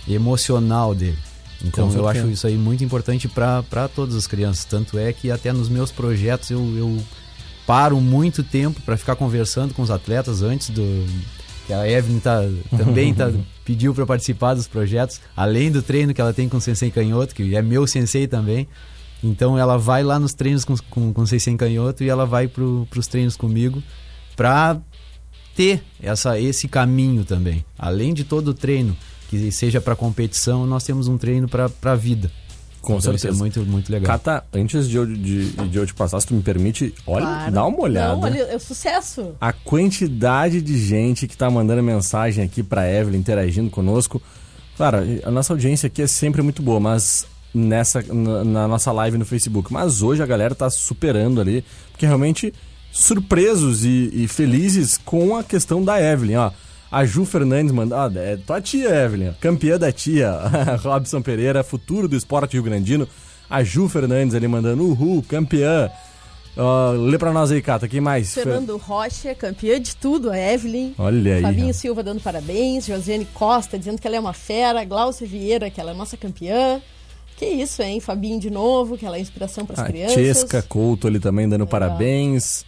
emocional 0.08 0.94
dele. 0.94 1.18
Então 1.64 1.86
eu 2.00 2.08
acho 2.08 2.20
isso 2.34 2.48
aí 2.48 2.58
muito 2.58 2.84
importante 2.84 3.28
para 3.28 3.88
todas 3.94 4.16
as 4.16 4.28
crianças. 4.28 4.66
Tanto 4.66 4.98
é 5.00 5.14
que 5.14 5.32
até 5.32 5.54
nos 5.54 5.70
meus 5.70 5.92
projetos 5.92 6.50
eu, 6.52 6.60
eu 6.78 6.98
paro 7.65 7.99
muito 7.99 8.43
tempo 8.43 8.82
para 8.82 8.97
ficar 8.97 9.15
conversando 9.15 9.73
com 9.73 9.82
os 9.82 9.91
atletas 9.91 10.41
antes 10.41 10.69
do. 10.69 10.84
Que 11.67 11.73
a 11.73 11.89
Evelyn 11.89 12.19
tá, 12.19 12.41
também 12.78 13.13
tá, 13.13 13.32
pediu 13.65 13.93
para 13.93 14.06
participar 14.06 14.54
dos 14.54 14.67
projetos, 14.67 15.19
além 15.36 15.71
do 15.71 15.82
treino 15.82 16.13
que 16.13 16.21
ela 16.21 16.32
tem 16.32 16.47
com 16.47 16.58
o 16.58 16.62
Sensei 16.62 16.91
Canhoto, 16.91 17.34
que 17.34 17.56
é 17.56 17.62
meu 17.62 17.88
sensei 17.88 18.28
também. 18.28 18.67
Então 19.23 19.58
ela 19.58 19.75
vai 19.75 20.04
lá 20.04 20.19
nos 20.19 20.34
treinos 20.34 20.63
com, 20.63 20.75
com, 20.89 21.12
com 21.12 21.21
o 21.21 21.28
Sensei 21.28 21.58
Canhoto 21.58 22.04
e 22.04 22.10
ela 22.10 22.25
vai 22.25 22.47
para 22.47 22.63
os 22.63 23.08
treinos 23.08 23.36
comigo 23.36 23.82
para 24.36 24.80
ter 25.56 25.82
essa, 25.99 26.39
esse 26.39 26.67
caminho 26.67 27.25
também. 27.25 27.65
Além 27.80 28.13
de 28.13 28.23
todo 28.23 28.49
o 28.49 28.54
treino 28.54 28.95
que 29.28 29.51
seja 29.51 29.82
para 29.82 29.95
competição, 29.95 30.67
nós 30.67 30.84
temos 30.84 31.08
um 31.08 31.17
treino 31.17 31.47
para 31.47 31.71
a 31.84 31.95
vida. 31.95 32.32
Com 32.86 32.98
então 32.98 33.12
certeza. 33.12 33.30
É 33.30 33.32
muito, 33.38 33.60
muito 33.65 33.91
legal. 33.91 34.08
Cata, 34.08 34.43
antes 34.54 34.88
de 34.88 34.95
eu, 34.95 35.06
de, 35.06 35.50
de 35.52 35.78
eu 35.78 35.86
te 35.86 35.93
passar, 35.93 36.19
se 36.19 36.28
tu 36.28 36.34
me 36.34 36.41
permite, 36.41 36.93
olha, 37.08 37.26
Claro. 37.26 37.52
dá 37.52 37.65
uma 37.65 37.80
olhada. 37.82 38.15
Não, 38.15 38.21
olha, 38.21 38.39
é 38.43 38.56
um 38.56 38.60
sucesso. 38.60 39.36
A 39.41 39.52
quantidade 39.52 40.62
de 40.62 40.78
gente 40.78 41.28
que 41.28 41.36
tá 41.36 41.50
mandando 41.50 41.82
mensagem 41.82 42.43
aqui 42.43 42.62
pra 42.63 42.89
Evelyn, 42.91 43.19
interagindo 43.19 43.69
conosco. 43.69 44.21
Claro, 44.78 45.00
a 45.24 45.32
nossa 45.32 45.54
audiência 45.54 45.88
aqui 45.88 46.02
é 46.02 46.08
sempre 46.08 46.41
muito 46.41 46.62
boa, 46.62 46.80
mas 46.80 47.26
nessa 47.54 48.04
na, 48.13 48.43
na 48.43 48.67
nossa 48.67 48.91
live 48.91 49.17
no 49.17 49.26
Facebook. 49.26 49.71
Mas 49.71 50.02
hoje 50.02 50.21
a 50.21 50.26
galera 50.26 50.54
tá 50.54 50.69
superando 50.69 51.39
ali, 51.41 51.63
porque 51.91 52.06
realmente 52.06 52.54
surpresos 52.91 53.84
e, 53.84 54.10
e 54.13 54.28
felizes 54.28 54.98
com 54.98 55.36
a 55.36 55.43
questão 55.43 55.84
da 55.84 56.02
Evelyn, 56.02 56.36
ó. 56.38 56.52
A 56.91 57.04
Ju 57.06 57.26
Fernandes 57.26 57.71
manda, 57.74 57.95
ó, 57.95 58.12
é 58.15 58.38
tua 58.38 58.62
tia, 58.62 58.89
Evelyn, 58.89 59.34
campeã 59.39 59.78
da 59.78 59.91
tia. 59.91 60.32
Robson 60.82 61.21
Pereira, 61.21 61.63
futuro 61.63 62.08
do 62.08 62.15
esporte 62.15 62.54
rio-grandino. 62.54 63.08
A 63.50 63.63
Ju 63.63 63.88
Fernandes 63.89 64.36
ali 64.36 64.48
mandando, 64.48 64.84
uhul, 64.84 65.24
campeã. 65.24 65.89
Ó, 66.58 66.91
lê 66.91 67.17
pra 67.17 67.34
nós 67.34 67.52
aí, 67.52 67.62
Cata, 67.62 67.88
quem 67.88 68.00
mais? 68.00 68.34
Fernando 68.34 68.78
Rocha, 68.78 69.36
campeã 69.36 69.80
de 69.80 69.95
tudo, 69.95 70.32
a 70.32 70.38
Evelyn. 70.38 70.93
Olha 70.98 71.36
aí. 71.36 71.41
Fabinho. 71.41 71.74
Silva 71.74 72.02
dando 72.02 72.21
parabéns. 72.21 72.86
Josiane 72.86 73.26
Costa 73.34 73.78
dizendo 73.78 74.00
que 74.00 74.08
ela 74.08 74.15
é 74.15 74.19
uma 74.19 74.34
fera. 74.34 74.84
Glaucia 74.86 75.28
Vieira, 75.28 75.69
que 75.69 75.82
ela 75.82 75.91
é 75.91 75.93
nossa 75.93 76.15
campeã. 76.15 76.82
Que 77.36 77.45
isso, 77.45 77.82
hein? 77.82 78.00
Fabinho 78.00 78.39
de 78.39 78.50
novo, 78.50 78.98
que 78.98 79.06
ela 79.06 79.17
é 79.17 79.19
inspiração 79.19 79.65
para 79.65 79.82
as 79.82 79.88
crianças. 79.88 80.13
Chesca 80.15 80.62
Couto 80.62 81.08
ali 81.08 81.19
também 81.19 81.50
dando 81.50 81.67
parabéns. 81.67 82.65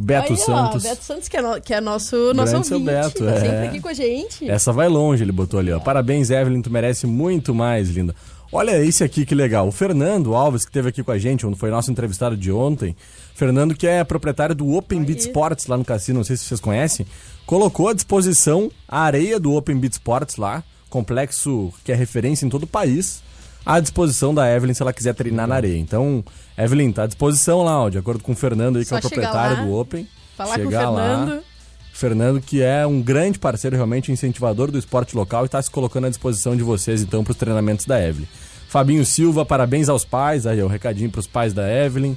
O 0.00 0.02
Beto 0.02 0.32
Aí, 0.32 0.38
Santos. 0.38 0.84
Ó, 0.84 0.88
Beto 0.88 1.04
Santos, 1.04 1.28
que 1.28 1.36
é, 1.36 1.42
no- 1.42 1.60
que 1.60 1.74
é 1.74 1.80
nosso, 1.80 2.32
nosso 2.32 2.52
Grande 2.52 2.66
seu 2.66 2.78
ouvinte. 2.78 2.94
Beto, 2.94 3.24
tá 3.24 3.30
é. 3.32 3.40
sempre 3.40 3.66
aqui 3.68 3.80
com 3.80 3.88
a 3.88 3.92
gente. 3.92 4.50
Essa 4.50 4.72
vai 4.72 4.88
longe, 4.88 5.22
ele 5.22 5.30
botou 5.30 5.60
ali, 5.60 5.70
ó. 5.70 5.78
Parabéns, 5.78 6.30
Evelyn, 6.30 6.62
tu 6.62 6.70
merece 6.70 7.06
muito 7.06 7.54
mais, 7.54 7.90
linda. 7.90 8.14
Olha 8.50 8.82
esse 8.82 9.04
aqui 9.04 9.26
que 9.26 9.34
legal. 9.34 9.68
O 9.68 9.70
Fernando 9.72 10.34
Alves, 10.34 10.64
que 10.64 10.70
esteve 10.70 10.88
aqui 10.88 11.02
com 11.04 11.12
a 11.12 11.18
gente, 11.18 11.46
foi 11.54 11.70
nosso 11.70 11.90
entrevistado 11.92 12.34
de 12.36 12.50
ontem. 12.50 12.96
Fernando, 13.34 13.74
que 13.74 13.86
é 13.86 14.02
proprietário 14.02 14.54
do 14.54 14.74
Open 14.74 15.04
Beat 15.04 15.20
Sports 15.20 15.66
lá 15.66 15.76
no 15.76 15.84
cassino, 15.84 16.18
não 16.20 16.24
sei 16.24 16.36
se 16.36 16.44
vocês 16.44 16.60
conhecem, 16.60 17.06
colocou 17.46 17.88
à 17.88 17.92
disposição 17.92 18.70
a 18.88 19.02
areia 19.02 19.38
do 19.38 19.54
Open 19.54 19.76
Beat 19.78 19.92
Sports 19.92 20.36
lá, 20.36 20.64
complexo 20.88 21.72
que 21.84 21.92
é 21.92 21.94
referência 21.94 22.44
em 22.46 22.48
todo 22.48 22.64
o 22.64 22.66
país, 22.66 23.22
à 23.64 23.80
disposição 23.80 24.34
da 24.34 24.50
Evelyn 24.50 24.74
se 24.74 24.82
ela 24.82 24.92
quiser 24.92 25.14
treinar 25.14 25.46
na 25.46 25.56
areia. 25.56 25.78
Então, 25.78 26.24
Evelyn, 26.56 26.92
tá 26.92 27.04
à 27.04 27.06
disposição 27.06 27.62
lá, 27.62 27.84
ó, 27.84 27.88
de 27.88 27.98
acordo 27.98 28.22
com 28.22 28.32
o 28.32 28.36
Fernando 28.36 28.76
aí, 28.76 28.82
que 28.82 28.88
Só 28.88 28.96
é 28.96 28.98
o 28.98 29.02
chegar 29.02 29.30
proprietário 29.30 29.56
lá, 29.58 29.62
do 29.64 29.74
Open. 29.74 30.08
Falar 30.36 30.54
com 30.56 30.62
o 30.62 30.64
Chegar 30.64 30.90
lá. 30.90 31.18
Fernando. 31.18 31.42
Fernando, 31.92 32.40
que 32.40 32.62
é 32.62 32.86
um 32.86 33.02
grande 33.02 33.38
parceiro, 33.38 33.76
realmente 33.76 34.10
incentivador 34.10 34.70
do 34.70 34.78
esporte 34.78 35.14
local 35.14 35.42
e 35.42 35.46
está 35.46 35.60
se 35.60 35.70
colocando 35.70 36.06
à 36.06 36.08
disposição 36.08 36.56
de 36.56 36.62
vocês, 36.62 37.02
então, 37.02 37.22
para 37.22 37.32
os 37.32 37.36
treinamentos 37.36 37.84
da 37.84 38.02
Evelyn. 38.02 38.26
Fabinho 38.68 39.04
Silva, 39.04 39.44
parabéns 39.44 39.88
aos 39.88 40.04
pais, 40.04 40.46
aí, 40.46 40.62
um 40.62 40.68
recadinho 40.68 41.10
para 41.10 41.20
os 41.20 41.26
pais 41.26 41.52
da 41.52 41.68
Evelyn. 41.68 42.16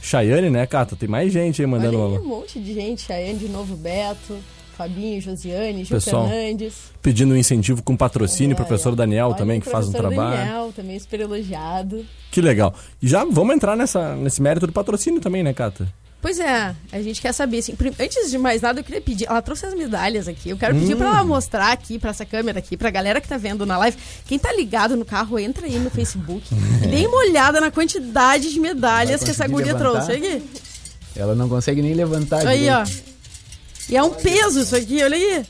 Chayane, 0.00 0.50
né, 0.50 0.66
Cata? 0.66 0.94
Tem 0.94 1.08
mais 1.08 1.32
gente 1.32 1.62
aí 1.62 1.66
mandando. 1.66 1.98
Olha 1.98 2.18
aí, 2.18 2.24
um 2.24 2.28
monte 2.28 2.60
de 2.60 2.74
gente. 2.74 3.02
Chayane 3.02 3.38
de 3.38 3.48
novo, 3.48 3.74
Beto, 3.74 4.36
Fabinho, 4.76 5.20
Josiane, 5.20 5.84
Gil 5.84 5.96
Pessoal, 5.96 6.28
Fernandes. 6.28 6.74
Pedindo 7.00 7.34
um 7.34 7.36
incentivo 7.36 7.82
com 7.82 7.96
patrocínio, 7.96 8.52
É, 8.54 8.56
professor 8.56 8.92
é. 8.92 8.96
Daniel 8.96 9.28
Olha, 9.28 9.36
também, 9.36 9.60
que 9.60 9.68
faz 9.68 9.88
um 9.88 9.92
professor 9.92 10.14
trabalho. 10.14 10.36
Daniel, 10.38 10.72
também 10.74 10.98
super 10.98 11.20
elogiado. 11.20 12.04
Que 12.30 12.40
legal. 12.40 12.74
E 13.02 13.08
já 13.08 13.24
vamos 13.24 13.54
entrar 13.54 13.76
nessa, 13.76 14.14
nesse 14.16 14.40
mérito 14.42 14.66
do 14.66 14.72
patrocínio 14.72 15.20
também, 15.20 15.42
né, 15.42 15.52
Cata? 15.52 15.86
Pois 16.20 16.40
é, 16.40 16.74
a 16.90 17.02
gente 17.02 17.20
quer 17.20 17.32
saber, 17.34 17.58
assim, 17.58 17.74
antes 18.00 18.30
de 18.30 18.38
mais 18.38 18.62
nada, 18.62 18.80
eu 18.80 18.84
queria 18.84 19.00
pedir, 19.02 19.26
ela 19.28 19.42
trouxe 19.42 19.66
as 19.66 19.74
medalhas 19.74 20.26
aqui, 20.26 20.48
eu 20.48 20.56
quero 20.56 20.74
pedir 20.74 20.94
Hum. 20.94 20.96
pra 20.96 21.08
ela 21.08 21.22
mostrar 21.24 21.70
aqui, 21.70 21.98
pra 21.98 22.10
essa 22.12 22.24
câmera 22.24 22.60
aqui, 22.60 22.78
pra 22.78 22.88
galera 22.90 23.20
que 23.20 23.28
tá 23.28 23.36
vendo 23.36 23.66
na 23.66 23.76
live, 23.76 23.94
quem 24.26 24.38
tá 24.38 24.50
ligado 24.54 24.96
no 24.96 25.04
carro, 25.04 25.38
entra 25.38 25.66
aí 25.66 25.78
no 25.78 25.90
Facebook, 25.90 26.42
e 26.82 26.86
dê 26.88 27.06
uma 27.06 27.18
olhada 27.18 27.60
na 27.60 27.70
quantidade 27.70 28.50
de 28.50 28.58
medalhas 28.58 29.22
que 29.22 29.32
essa 29.32 29.46
guria 29.46 29.74
levantar? 29.74 30.06
trouxe, 30.06 30.12
aqui, 30.12 30.42
Ela 31.14 31.34
não 31.34 31.46
consegue 31.46 31.82
nem 31.82 31.92
levantar. 31.92 32.46
aí 32.46 32.60
direito. 32.60 33.02
ó, 33.10 33.13
e 33.88 33.96
é 33.96 34.02
um 34.02 34.10
peso 34.10 34.60
isso 34.60 34.76
aqui, 34.76 35.02
olha 35.02 35.16
aí, 35.16 35.46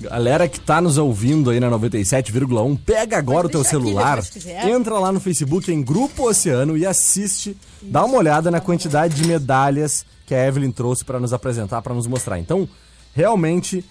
Galera 0.00 0.48
que 0.48 0.58
tá 0.58 0.80
nos 0.80 0.96
ouvindo 0.96 1.50
aí 1.50 1.60
na 1.60 1.70
97,1, 1.70 2.78
pega 2.86 3.18
agora 3.18 3.46
o 3.46 3.50
teu 3.50 3.60
aqui 3.60 3.68
celular, 3.68 4.22
entra 4.66 4.98
lá 4.98 5.12
no 5.12 5.20
Facebook 5.20 5.70
em 5.70 5.82
Grupo 5.82 6.26
Oceano 6.26 6.74
e 6.74 6.86
assiste, 6.86 7.54
dá 7.82 8.02
uma 8.02 8.16
olhada 8.16 8.50
na 8.50 8.60
quantidade 8.60 9.14
de 9.14 9.28
medalhas 9.28 10.06
que 10.24 10.34
a 10.34 10.46
Evelyn 10.46 10.70
trouxe 10.70 11.04
para 11.04 11.20
nos 11.20 11.34
apresentar, 11.34 11.82
para 11.82 11.92
nos 11.92 12.06
mostrar. 12.06 12.38
Então, 12.38 12.66
realmente 13.12 13.84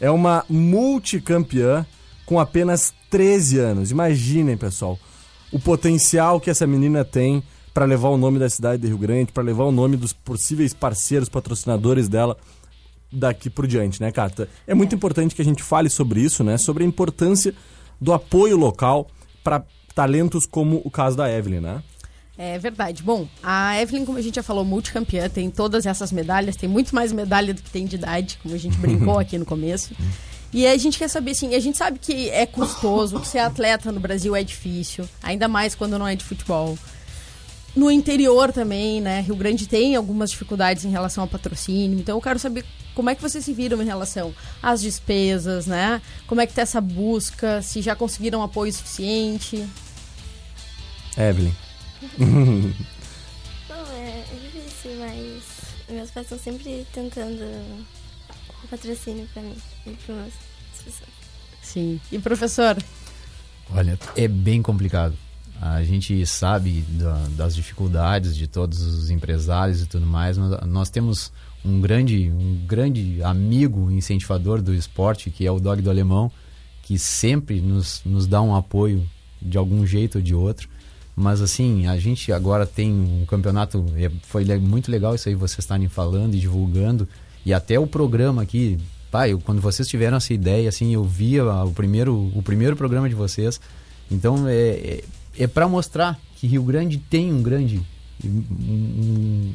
é 0.00 0.08
uma 0.08 0.44
multicampeã 0.48 1.84
com 2.24 2.38
apenas 2.38 2.94
13 3.10 3.58
anos. 3.58 3.90
Imaginem, 3.90 4.56
pessoal, 4.56 4.96
o 5.50 5.58
potencial 5.58 6.38
que 6.38 6.48
essa 6.48 6.66
menina 6.66 7.04
tem 7.04 7.42
para 7.74 7.84
levar 7.84 8.10
o 8.10 8.16
nome 8.16 8.38
da 8.38 8.48
cidade 8.48 8.82
de 8.82 8.88
Rio 8.88 8.98
Grande, 8.98 9.32
para 9.32 9.42
levar 9.42 9.64
o 9.64 9.72
nome 9.72 9.96
dos 9.96 10.12
possíveis 10.12 10.72
parceiros, 10.72 11.28
patrocinadores 11.28 12.08
dela 12.08 12.36
daqui 13.12 13.48
por 13.48 13.66
diante, 13.66 14.00
né, 14.00 14.10
Cata? 14.10 14.48
É 14.66 14.74
muito 14.74 14.94
importante 14.94 15.34
que 15.34 15.42
a 15.42 15.44
gente 15.44 15.62
fale 15.62 15.88
sobre 15.88 16.20
isso, 16.20 16.42
né? 16.44 16.56
Sobre 16.58 16.84
a 16.84 16.86
importância 16.86 17.54
do 18.00 18.12
apoio 18.12 18.56
local 18.56 19.08
para 19.42 19.64
talentos 19.94 20.44
como 20.44 20.82
o 20.84 20.90
caso 20.90 21.16
da 21.16 21.30
Evelyn, 21.30 21.60
né? 21.60 21.82
É 22.38 22.58
verdade. 22.58 23.02
Bom, 23.02 23.26
a 23.42 23.80
Evelyn, 23.80 24.04
como 24.04 24.18
a 24.18 24.22
gente 24.22 24.34
já 24.34 24.42
falou, 24.42 24.64
multicampeã, 24.64 25.28
tem 25.28 25.48
todas 25.48 25.86
essas 25.86 26.12
medalhas, 26.12 26.54
tem 26.54 26.68
muito 26.68 26.94
mais 26.94 27.12
medalha 27.12 27.54
do 27.54 27.62
que 27.62 27.70
tem 27.70 27.86
de 27.86 27.96
idade, 27.96 28.38
como 28.42 28.54
a 28.54 28.58
gente 28.58 28.76
brincou 28.76 29.16
aqui 29.18 29.38
no 29.38 29.46
começo. 29.46 29.94
E 30.52 30.66
a 30.66 30.76
gente 30.76 30.98
quer 30.98 31.08
saber, 31.08 31.30
assim, 31.30 31.54
a 31.54 31.60
gente 31.60 31.78
sabe 31.78 31.98
que 31.98 32.28
é 32.30 32.44
custoso, 32.44 33.20
que 33.20 33.26
ser 33.26 33.38
atleta 33.38 33.90
no 33.90 34.00
Brasil 34.00 34.36
é 34.36 34.44
difícil, 34.44 35.08
ainda 35.22 35.48
mais 35.48 35.74
quando 35.74 35.98
não 35.98 36.06
é 36.06 36.14
de 36.14 36.24
futebol. 36.24 36.78
No 37.76 37.90
interior 37.90 38.52
também, 38.52 39.02
né? 39.02 39.20
Rio 39.20 39.36
Grande 39.36 39.68
tem 39.68 39.94
algumas 39.94 40.30
dificuldades 40.30 40.86
em 40.86 40.90
relação 40.90 41.22
ao 41.22 41.28
patrocínio, 41.28 41.98
então 41.98 42.16
eu 42.16 42.22
quero 42.22 42.38
saber 42.38 42.64
como 42.94 43.10
é 43.10 43.14
que 43.14 43.20
vocês 43.20 43.44
se 43.44 43.52
viram 43.52 43.82
em 43.82 43.84
relação 43.84 44.34
às 44.62 44.80
despesas, 44.80 45.66
né? 45.66 46.00
Como 46.26 46.40
é 46.40 46.46
que 46.46 46.54
tá 46.54 46.62
essa 46.62 46.80
busca, 46.80 47.60
se 47.60 47.82
já 47.82 47.94
conseguiram 47.94 48.42
apoio 48.42 48.72
suficiente. 48.72 49.68
Evelyn. 51.18 51.52
Não, 52.18 53.86
é, 53.92 54.20
é 54.20 54.38
difícil, 54.42 54.92
mas 54.98 55.42
meus 55.90 56.10
pais 56.10 56.24
estão 56.24 56.38
sempre 56.38 56.86
tentando 56.94 57.42
um 57.42 58.66
patrocínio 58.70 59.28
pra 59.34 59.42
mim 59.42 59.56
e 59.86 59.90
para 59.90 60.14
pessoas. 60.82 61.08
Sim. 61.60 62.00
E 62.10 62.18
professor? 62.18 62.82
Olha, 63.74 63.98
é 64.16 64.28
bem 64.28 64.62
complicado. 64.62 65.25
A 65.60 65.82
gente 65.82 66.24
sabe 66.26 66.82
da- 66.90 67.26
das 67.36 67.54
dificuldades 67.54 68.36
de 68.36 68.46
todos 68.46 68.80
os 68.82 69.10
empresários 69.10 69.82
e 69.82 69.86
tudo 69.86 70.04
mais, 70.06 70.36
mas 70.36 70.66
nós 70.66 70.90
temos 70.90 71.32
um 71.64 71.80
grande, 71.80 72.30
um 72.30 72.56
grande 72.66 73.22
amigo 73.22 73.90
incentivador 73.90 74.60
do 74.62 74.74
esporte, 74.74 75.30
que 75.30 75.46
é 75.46 75.50
o 75.50 75.58
Dog 75.58 75.80
do 75.82 75.90
Alemão, 75.90 76.30
que 76.82 76.98
sempre 76.98 77.60
nos, 77.60 78.02
nos 78.04 78.26
dá 78.26 78.40
um 78.42 78.54
apoio 78.54 79.04
de 79.40 79.56
algum 79.58 79.84
jeito 79.86 80.18
ou 80.18 80.22
de 80.22 80.34
outro. 80.34 80.68
Mas 81.16 81.40
assim, 81.40 81.86
a 81.86 81.98
gente 81.98 82.30
agora 82.30 82.66
tem 82.66 82.92
um 82.92 83.24
campeonato, 83.26 83.84
é, 83.96 84.10
foi 84.22 84.44
muito 84.58 84.90
legal 84.90 85.14
isso 85.14 85.28
aí 85.28 85.34
vocês 85.34 85.58
estarem 85.60 85.88
falando 85.88 86.34
e 86.34 86.38
divulgando, 86.38 87.08
e 87.44 87.54
até 87.54 87.78
o 87.80 87.86
programa 87.86 88.42
aqui, 88.42 88.76
pai, 89.10 89.32
eu- 89.32 89.40
quando 89.40 89.60
vocês 89.62 89.88
tiveram 89.88 90.18
essa 90.18 90.34
ideia, 90.34 90.68
assim, 90.68 90.92
eu 90.92 91.02
via 91.04 91.42
o 91.64 91.72
primeiro, 91.72 92.30
o 92.34 92.42
primeiro 92.42 92.76
programa 92.76 93.08
de 93.08 93.14
vocês, 93.14 93.58
então 94.10 94.46
é, 94.46 94.52
é, 94.54 95.04
é 95.38 95.46
para 95.46 95.68
mostrar 95.68 96.18
que 96.36 96.46
Rio 96.46 96.62
Grande 96.62 96.98
tem 96.98 97.32
um 97.32 97.42
grande 97.42 97.82
um, 98.24 99.52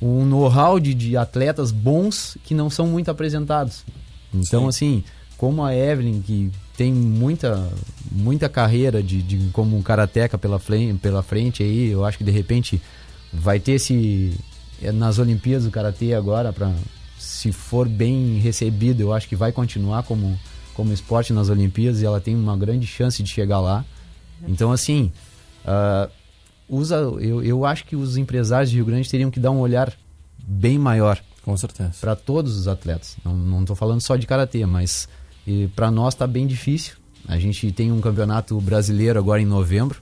um 0.00 0.24
know-how 0.24 0.78
de, 0.78 0.94
de 0.94 1.16
atletas 1.16 1.70
bons 1.70 2.36
que 2.44 2.54
não 2.54 2.70
são 2.70 2.86
muito 2.86 3.10
apresentados. 3.10 3.84
Então, 4.32 4.68
assim, 4.68 5.04
como 5.36 5.64
a 5.64 5.74
Evelyn, 5.74 6.22
que 6.22 6.50
tem 6.76 6.92
muita, 6.92 7.68
muita 8.10 8.48
carreira 8.48 9.02
de, 9.02 9.22
de 9.22 9.50
como 9.52 9.82
karateca 9.82 10.38
pela 10.38 10.58
frente, 10.58 10.98
pela 10.98 11.22
frente 11.22 11.62
aí, 11.62 11.88
eu 11.88 12.04
acho 12.04 12.18
que 12.18 12.24
de 12.24 12.30
repente 12.30 12.80
vai 13.32 13.58
ter 13.58 13.72
esse 13.72 14.32
é, 14.82 14.92
nas 14.92 15.18
Olimpíadas 15.18 15.64
do 15.64 15.70
karatê 15.70 16.14
agora 16.14 16.52
para 16.52 16.72
se 17.18 17.52
for 17.52 17.88
bem 17.88 18.38
recebido, 18.38 19.02
eu 19.02 19.12
acho 19.12 19.28
que 19.28 19.36
vai 19.36 19.52
continuar 19.52 20.02
como 20.04 20.38
como 20.74 20.92
esporte 20.94 21.32
nas 21.32 21.50
Olimpíadas 21.50 22.00
e 22.00 22.06
ela 22.06 22.20
tem 22.20 22.34
uma 22.34 22.56
grande 22.56 22.86
chance 22.86 23.22
de 23.22 23.28
chegar 23.28 23.60
lá. 23.60 23.84
Então, 24.46 24.72
assim, 24.72 25.12
ah, 25.64 26.08
usa, 26.68 26.96
eu, 26.96 27.42
eu 27.42 27.64
acho 27.64 27.84
que 27.84 27.96
os 27.96 28.16
empresários 28.16 28.70
de 28.70 28.76
Rio 28.76 28.86
Grande 28.86 29.08
teriam 29.08 29.30
que 29.30 29.40
dar 29.40 29.50
um 29.50 29.58
olhar 29.58 29.92
bem 30.38 30.78
maior 30.78 31.20
Com 31.42 31.56
certeza. 31.56 31.92
para 32.00 32.16
todos 32.16 32.56
os 32.56 32.68
atletas. 32.68 33.16
Não, 33.24 33.64
tô 33.64 33.74
falando 33.74 34.00
só 34.00 34.16
de 34.16 34.26
karatê, 34.26 34.64
mas 34.66 35.08
para 35.74 35.90
nós 35.90 36.14
tá 36.14 36.26
bem 36.26 36.46
difícil. 36.46 36.94
A 37.28 37.38
gente 37.38 37.70
tem 37.72 37.92
um 37.92 38.00
campeonato 38.00 38.58
brasileiro 38.60 39.18
agora 39.18 39.40
em 39.40 39.46
novembro, 39.46 40.00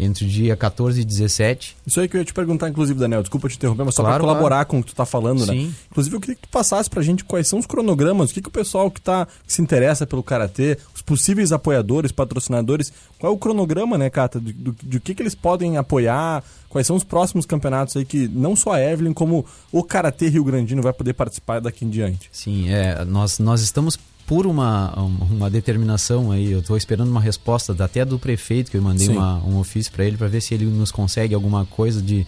entre 0.00 0.24
o 0.24 0.28
dia 0.28 0.56
14 0.56 1.00
e 1.00 1.04
17. 1.04 1.76
Isso 1.86 2.00
aí 2.00 2.08
que 2.08 2.16
eu 2.16 2.20
ia 2.20 2.24
te 2.24 2.32
perguntar, 2.32 2.68
inclusive, 2.68 2.98
Daniel, 2.98 3.22
desculpa 3.22 3.48
te 3.48 3.56
interromper, 3.56 3.84
mas 3.84 3.94
só 3.94 4.02
Claro, 4.02 4.24
para 4.24 4.32
colaborar 4.32 4.64
com 4.64 4.78
o 4.78 4.82
que 4.82 4.88
tu 4.92 4.96
tá 4.96 5.04
falando, 5.04 5.46
né? 5.46 5.52
Sim. 5.52 5.74
Inclusive, 5.90 6.16
eu 6.16 6.20
queria 6.20 6.36
que 6.36 6.42
tu 6.42 6.48
passasse 6.48 6.88
pra 6.88 7.02
gente 7.02 7.24
quais 7.24 7.46
são 7.46 7.58
os 7.58 7.66
cronogramas, 7.66 8.30
o 8.30 8.34
que, 8.34 8.40
que 8.40 8.48
o 8.48 8.52
pessoal 8.52 8.90
que, 8.90 9.00
tá, 9.00 9.26
que 9.46 9.52
se 9.52 9.60
interessa 9.60 10.06
pelo 10.06 10.22
Karatê, 10.22 10.78
os 10.94 11.02
possíveis 11.02 11.52
apoiadores, 11.52 12.12
patrocinadores, 12.12 12.92
qual 13.18 13.32
é 13.32 13.36
o 13.36 13.38
cronograma, 13.38 13.98
né, 13.98 14.08
Cata, 14.08 14.40
do, 14.40 14.52
do, 14.52 14.72
do 14.72 15.00
que, 15.00 15.14
que 15.14 15.22
eles 15.22 15.34
podem 15.34 15.76
apoiar, 15.76 16.42
quais 16.68 16.86
são 16.86 16.96
os 16.96 17.04
próximos 17.04 17.44
campeonatos 17.44 17.96
aí 17.96 18.04
que 18.04 18.28
não 18.28 18.56
só 18.56 18.72
a 18.72 18.80
Evelyn, 18.80 19.12
como 19.12 19.44
o 19.70 19.82
Karatê 19.82 20.28
Rio 20.28 20.44
Grandino 20.44 20.80
vai 20.80 20.92
poder 20.92 21.12
participar 21.12 21.60
daqui 21.60 21.84
em 21.84 21.90
diante. 21.90 22.30
Sim, 22.32 22.70
é, 22.70 23.04
nós, 23.04 23.38
nós 23.38 23.60
estamos 23.60 23.98
por 24.30 24.46
uma, 24.46 24.94
uma 25.28 25.50
determinação 25.50 26.30
aí, 26.30 26.52
eu 26.52 26.60
estou 26.60 26.76
esperando 26.76 27.08
uma 27.10 27.20
resposta 27.20 27.74
da- 27.74 27.86
até 27.86 28.04
do 28.04 28.16
prefeito, 28.16 28.70
que 28.70 28.76
eu 28.76 28.82
mandei 28.82 29.08
uma, 29.08 29.38
um 29.44 29.58
ofício 29.58 29.90
para 29.90 30.04
ele 30.04 30.16
para 30.16 30.28
ver 30.28 30.40
se 30.40 30.54
ele 30.54 30.66
nos 30.66 30.92
consegue 30.92 31.34
alguma 31.34 31.66
coisa 31.66 32.00
de 32.00 32.24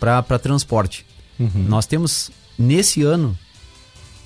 para 0.00 0.36
transporte. 0.40 1.06
Uhum. 1.38 1.48
Nós 1.68 1.86
temos, 1.86 2.32
nesse 2.58 3.04
ano, 3.04 3.38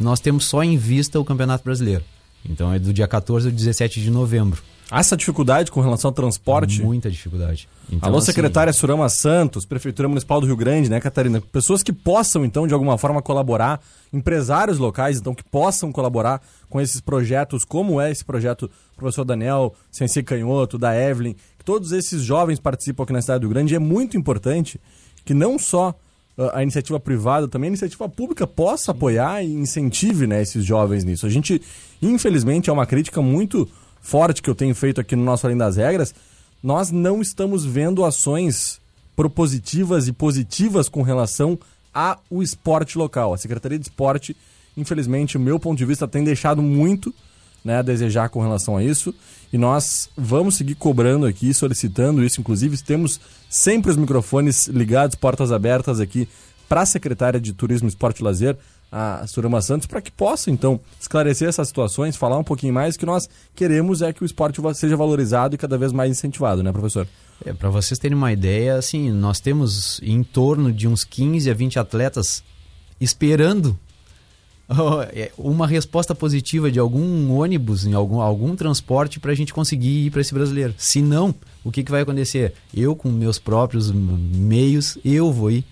nós 0.00 0.20
temos 0.20 0.46
só 0.46 0.64
em 0.64 0.78
vista 0.78 1.20
o 1.20 1.24
Campeonato 1.24 1.62
Brasileiro. 1.62 2.02
Então 2.48 2.72
é 2.72 2.78
do 2.78 2.94
dia 2.94 3.06
14 3.06 3.46
ao 3.48 3.52
17 3.52 4.00
de 4.00 4.10
novembro. 4.10 4.62
Há 4.92 5.00
essa 5.00 5.16
dificuldade 5.16 5.72
com 5.72 5.80
relação 5.80 6.10
ao 6.10 6.12
transporte? 6.12 6.82
Muita 6.82 7.10
dificuldade. 7.10 7.66
Então, 7.90 8.10
Alô, 8.10 8.18
assim, 8.18 8.26
secretária 8.26 8.70
Surama 8.74 9.08
Santos, 9.08 9.64
Prefeitura 9.64 10.06
Municipal 10.06 10.38
do 10.38 10.46
Rio 10.46 10.54
Grande, 10.54 10.90
né, 10.90 11.00
Catarina? 11.00 11.40
Pessoas 11.40 11.82
que 11.82 11.94
possam, 11.94 12.44
então, 12.44 12.66
de 12.66 12.74
alguma 12.74 12.98
forma 12.98 13.22
colaborar, 13.22 13.80
empresários 14.12 14.76
locais, 14.76 15.16
então, 15.16 15.34
que 15.34 15.42
possam 15.44 15.90
colaborar 15.90 16.42
com 16.68 16.78
esses 16.78 17.00
projetos, 17.00 17.64
como 17.64 18.02
é 18.02 18.10
esse 18.10 18.22
projeto 18.22 18.70
professor 18.94 19.24
Daniel, 19.24 19.74
Sensei 19.90 20.22
Canhoto, 20.22 20.76
da 20.76 20.94
Evelyn, 20.94 21.34
que 21.58 21.64
todos 21.64 21.90
esses 21.92 22.20
jovens 22.20 22.60
participam 22.60 23.04
aqui 23.04 23.14
na 23.14 23.22
cidade 23.22 23.40
do 23.40 23.44
Rio 23.44 23.54
Grande, 23.54 23.72
e 23.72 23.76
é 23.76 23.80
muito 23.80 24.18
importante 24.18 24.78
que 25.24 25.32
não 25.32 25.58
só 25.58 25.94
ah, 26.36 26.58
a 26.58 26.62
iniciativa 26.62 27.00
privada, 27.00 27.48
também 27.48 27.68
a 27.68 27.70
iniciativa 27.70 28.06
pública 28.10 28.46
possa 28.46 28.90
apoiar 28.90 29.42
e 29.42 29.54
incentive 29.54 30.26
né, 30.26 30.42
esses 30.42 30.62
jovens 30.62 31.02
nisso. 31.02 31.24
A 31.24 31.30
gente, 31.30 31.62
infelizmente, 32.02 32.68
é 32.68 32.72
uma 32.74 32.84
crítica 32.84 33.22
muito 33.22 33.66
forte 34.02 34.42
que 34.42 34.50
eu 34.50 34.54
tenho 34.54 34.74
feito 34.74 35.00
aqui 35.00 35.16
no 35.16 35.24
nosso 35.24 35.46
Além 35.46 35.56
das 35.56 35.76
Regras, 35.76 36.14
nós 36.62 36.90
não 36.90 37.22
estamos 37.22 37.64
vendo 37.64 38.04
ações 38.04 38.80
propositivas 39.16 40.08
e 40.08 40.12
positivas 40.12 40.88
com 40.88 41.02
relação 41.02 41.58
ao 41.94 42.42
esporte 42.42 42.98
local. 42.98 43.32
A 43.32 43.38
Secretaria 43.38 43.78
de 43.78 43.86
Esporte, 43.86 44.36
infelizmente, 44.76 45.36
o 45.36 45.40
meu 45.40 45.58
ponto 45.58 45.78
de 45.78 45.84
vista, 45.84 46.08
tem 46.08 46.24
deixado 46.24 46.60
muito 46.60 47.14
né, 47.64 47.78
a 47.78 47.82
desejar 47.82 48.28
com 48.28 48.40
relação 48.40 48.76
a 48.76 48.82
isso. 48.82 49.14
E 49.52 49.58
nós 49.58 50.08
vamos 50.16 50.56
seguir 50.56 50.74
cobrando 50.74 51.26
aqui, 51.26 51.52
solicitando 51.52 52.24
isso. 52.24 52.40
Inclusive, 52.40 52.76
temos 52.78 53.20
sempre 53.48 53.90
os 53.90 53.96
microfones 53.96 54.66
ligados, 54.66 55.14
portas 55.14 55.52
abertas 55.52 56.00
aqui 56.00 56.28
para 56.68 56.82
a 56.82 56.86
secretária 56.86 57.40
de 57.40 57.52
Turismo, 57.52 57.88
Esporte 57.88 58.20
e 58.20 58.24
Lazer, 58.24 58.56
a 58.92 59.26
Surama 59.26 59.62
Santos, 59.62 59.86
para 59.86 60.02
que 60.02 60.12
possa, 60.12 60.50
então, 60.50 60.78
esclarecer 61.00 61.48
essas 61.48 61.66
situações, 61.66 62.14
falar 62.14 62.36
um 62.36 62.44
pouquinho 62.44 62.74
mais. 62.74 62.94
O 62.94 62.98
que 62.98 63.06
nós 63.06 63.26
queremos 63.54 64.02
é 64.02 64.12
que 64.12 64.22
o 64.22 64.26
esporte 64.26 64.60
seja 64.74 64.96
valorizado 64.96 65.54
e 65.54 65.58
cada 65.58 65.78
vez 65.78 65.92
mais 65.92 66.10
incentivado, 66.10 66.62
né, 66.62 66.70
professor? 66.70 67.08
É, 67.44 67.54
para 67.54 67.70
vocês 67.70 67.98
terem 67.98 68.16
uma 68.16 68.30
ideia, 68.30 68.76
assim, 68.76 69.10
nós 69.10 69.40
temos 69.40 69.98
em 70.02 70.22
torno 70.22 70.70
de 70.70 70.86
uns 70.86 71.04
15 71.04 71.50
a 71.50 71.54
20 71.54 71.78
atletas 71.78 72.44
esperando 73.00 73.76
é, 75.12 75.32
uma 75.38 75.66
resposta 75.66 76.14
positiva 76.14 76.70
de 76.70 76.78
algum 76.78 77.32
ônibus, 77.32 77.86
em 77.86 77.94
algum, 77.94 78.20
algum 78.20 78.54
transporte 78.54 79.18
para 79.18 79.32
a 79.32 79.34
gente 79.34 79.54
conseguir 79.54 80.06
ir 80.06 80.10
para 80.10 80.20
esse 80.20 80.34
brasileiro. 80.34 80.74
Se 80.76 81.00
não, 81.00 81.34
o 81.64 81.72
que, 81.72 81.82
que 81.82 81.90
vai 81.90 82.02
acontecer? 82.02 82.54
Eu, 82.74 82.94
com 82.94 83.10
meus 83.10 83.38
próprios 83.38 83.90
meios, 83.90 84.98
eu 85.04 85.32
vou 85.32 85.50
ir. 85.50 85.64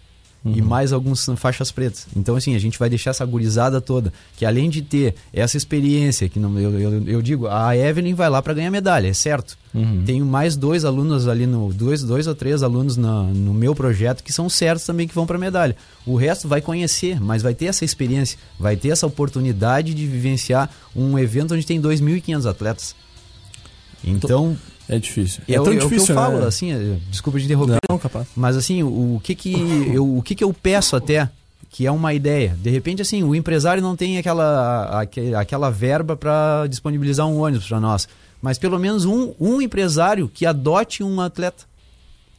E 0.42 0.62
mais 0.62 0.90
alguns 0.90 1.26
faixas 1.37 1.70
pretas. 1.70 2.07
Então, 2.16 2.35
assim, 2.35 2.55
a 2.55 2.59
gente 2.59 2.79
vai 2.79 2.88
deixar 2.88 3.11
essa 3.11 3.26
gurizada 3.26 3.79
toda, 3.79 4.11
que 4.38 4.46
além 4.46 4.70
de 4.70 4.81
ter 4.81 5.14
essa 5.35 5.59
experiência, 5.59 6.31
que 6.31 6.38
não, 6.38 6.59
eu, 6.59 6.81
eu, 6.81 7.03
eu 7.07 7.20
digo, 7.22 7.46
a 7.46 7.76
Evelyn 7.76 8.14
vai 8.14 8.31
lá 8.31 8.40
para 8.40 8.55
ganhar 8.55 8.70
medalha, 8.70 9.09
é 9.09 9.12
certo. 9.12 9.59
Tenho 10.07 10.24
mais 10.24 10.57
dois 10.57 10.85
alunos 10.85 11.29
ali 11.29 11.46
no. 11.46 11.72
Dois, 11.72 12.03
dois 12.03 12.26
ou 12.26 12.35
três 12.35 12.62
alunos 12.62 12.96
na- 12.96 13.22
no 13.24 13.53
meu 13.53 13.74
projeto 13.74 14.24
que 14.24 14.33
são 14.33 14.48
certos 14.48 14.87
também 14.87 15.07
que 15.07 15.14
vão 15.14 15.26
para 15.26 15.37
medalha. 15.38 15.76
O 16.07 16.16
resto 16.16 16.48
vai 16.48 16.61
conhecer, 16.62 17.20
mas 17.20 17.42
vai 17.42 17.55
ter 17.55 17.66
essa 17.66 17.85
experiência, 17.85 18.38
vai 18.59 18.76
ter 18.76 18.88
essa 18.88 19.07
oportunidade 19.07 19.92
de 19.94 20.07
vivenciar 20.07 20.70
um 20.96 21.18
evento 21.18 21.55
onde 21.55 21.66
tem 21.66 21.81
2.500 21.81 22.46
atletas. 22.48 22.96
Então, 24.03 24.57
É 24.90 24.98
difícil. 24.98 25.42
é, 25.48 25.53
É, 25.53 25.57
tão 25.57 25.66
é 25.72 25.76
o 25.76 25.79
que 25.79 25.85
difícil, 25.85 26.14
eu 26.14 26.20
falo, 26.20 26.40
né? 26.40 26.46
assim, 26.46 26.72
é, 26.72 26.96
desculpa 27.11 27.38
de 27.38 27.44
interromper. 27.46 27.79
Não, 27.88 27.98
capaz. 27.98 28.26
Mas 28.37 28.57
assim, 28.57 28.83
o, 28.83 29.16
o 29.16 29.20
que 29.22 29.35
que 29.35 29.53
eu, 29.94 30.16
o 30.16 30.22
que 30.22 30.35
que 30.35 30.44
eu 30.44 30.53
peço 30.53 30.96
até, 30.96 31.29
que 31.70 31.87
é 31.87 31.90
uma 31.92 32.12
ideia. 32.12 32.57
De 32.61 32.68
repente, 32.70 33.00
assim, 33.00 33.22
o 33.22 33.35
empresário 33.35 33.83
não 33.83 33.94
tem 33.94 34.18
aquela, 34.18 35.00
aque- 35.00 35.35
aquela 35.35 35.70
verba 35.70 36.16
para 36.16 36.66
disponibilizar 36.68 37.26
um 37.26 37.38
ônibus 37.40 37.68
para 37.68 37.79
nós. 37.81 38.09
Mas 38.42 38.59
pelo 38.59 38.79
menos 38.79 39.05
um, 39.05 39.33
um 39.38 39.61
empresário 39.62 40.29
que 40.29 40.44
adote 40.46 41.03
um 41.05 41.20
atleta. 41.20 41.64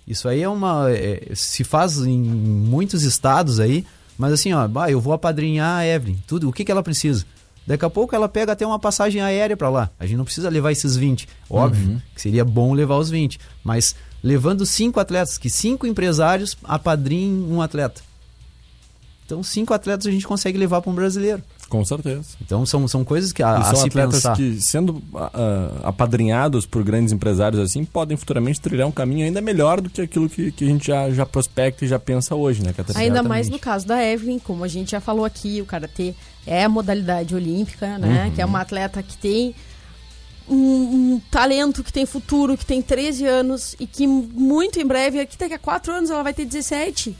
Isso 0.08 0.28
aí 0.28 0.42
é 0.42 0.50
uma. 0.50 0.90
é, 0.92 1.32
se 1.36 1.64
faz 1.64 2.00
em 2.00 2.20
muitos 2.20 3.04
estados 3.04 3.60
aí, 3.60 3.86
mas 4.18 4.34
assim, 4.34 4.52
ó, 4.52 4.68
bah, 4.68 4.90
eu 4.92 5.00
vou 5.00 5.14
apadrinhar 5.14 5.78
a 5.80 5.86
Evelyn, 5.88 6.18
tudo, 6.28 6.50
o 6.50 6.52
que, 6.52 6.66
que 6.66 6.72
ela 6.72 6.84
precisa? 6.84 7.24
Daqui 7.66 7.86
a 7.86 7.90
pouco 7.90 8.16
ela 8.16 8.28
pega 8.28 8.52
até 8.52 8.66
uma 8.66 8.80
passagem 8.80 9.22
aérea 9.22 9.56
para 9.56 9.70
lá. 9.70 9.90
A 10.00 10.06
gente 10.06 10.18
não 10.18 10.26
precisa 10.26 10.50
levar 10.50 10.72
esses 10.72 10.96
20. 10.96 11.28
Óbvio 11.50 12.02
que 12.14 12.22
seria 12.22 12.44
bom 12.44 12.74
levar 12.74 12.98
os 12.98 13.10
20. 13.10 13.40
Mas 13.64 13.96
levando 14.24 14.66
cinco 14.66 15.00
atletas, 15.00 15.38
que 15.38 15.50
cinco 15.50 15.86
empresários 15.86 16.58
apadrinhem 16.64 17.46
um 17.50 17.62
atleta. 17.62 18.02
Então, 19.26 19.42
cinco 19.44 19.74
atletas 19.74 20.08
a 20.08 20.12
gente 20.12 20.28
consegue 20.28 20.58
levar 20.58 20.82
para 20.82 20.92
um 20.92 20.96
brasileiro. 20.96 21.42
Com 21.72 21.86
certeza. 21.86 22.22
Então, 22.42 22.66
são, 22.66 22.86
são 22.86 23.06
coisas 23.06 23.32
que 23.32 23.42
a, 23.42 23.52
E 23.54 23.62
a 23.62 23.64
são 23.64 23.76
se 23.78 23.88
atletas 23.88 24.16
pensar. 24.16 24.36
que, 24.36 24.60
sendo 24.60 25.02
ah, 25.16 25.72
apadrinhados 25.84 26.66
por 26.66 26.84
grandes 26.84 27.14
empresários 27.14 27.62
assim, 27.62 27.86
podem 27.86 28.18
futuramente 28.18 28.60
trilhar 28.60 28.86
um 28.86 28.92
caminho 28.92 29.26
ainda 29.26 29.40
melhor 29.40 29.80
do 29.80 29.90
que 29.90 30.02
aquilo 30.02 30.28
que, 30.28 30.52
que 30.52 30.66
a 30.66 30.68
gente 30.68 30.88
já, 30.88 31.10
já 31.12 31.26
prospecta 31.26 31.86
e 31.86 31.88
já 31.88 31.98
pensa 31.98 32.36
hoje, 32.36 32.62
né, 32.62 32.74
Catarina? 32.74 33.02
Ainda 33.02 33.24
mais 33.24 33.48
no 33.48 33.58
caso 33.58 33.88
da 33.88 34.04
Evelyn, 34.04 34.38
como 34.38 34.66
a 34.66 34.68
gente 34.68 34.92
já 34.92 35.00
falou 35.00 35.24
aqui, 35.24 35.62
o 35.62 35.66
karatê 35.66 36.14
é 36.46 36.66
a 36.66 36.70
modalidade 36.70 37.34
olímpica, 37.34 37.98
né? 37.98 38.26
Uhum. 38.26 38.32
Que 38.32 38.42
é 38.42 38.46
uma 38.46 38.60
atleta 38.60 39.02
que 39.02 39.18
tem 39.18 39.56
um, 40.50 41.14
um 41.14 41.22
talento, 41.32 41.86
que 41.86 41.94
tem 41.94 42.06
futuro, 42.06 42.58
que 42.58 42.66
tem 42.66 42.82
13 42.82 43.26
anos 43.26 43.78
e 43.80 43.88
que 43.88 44.06
muito 44.06 44.78
em 44.78 44.86
breve, 44.86 45.22
aqui 45.22 45.38
daqui 45.38 45.54
a 45.54 45.60
4 45.60 45.94
anos, 45.94 46.10
ela 46.10 46.22
vai 46.22 46.34
ter 46.34 46.44
17. 46.44 47.16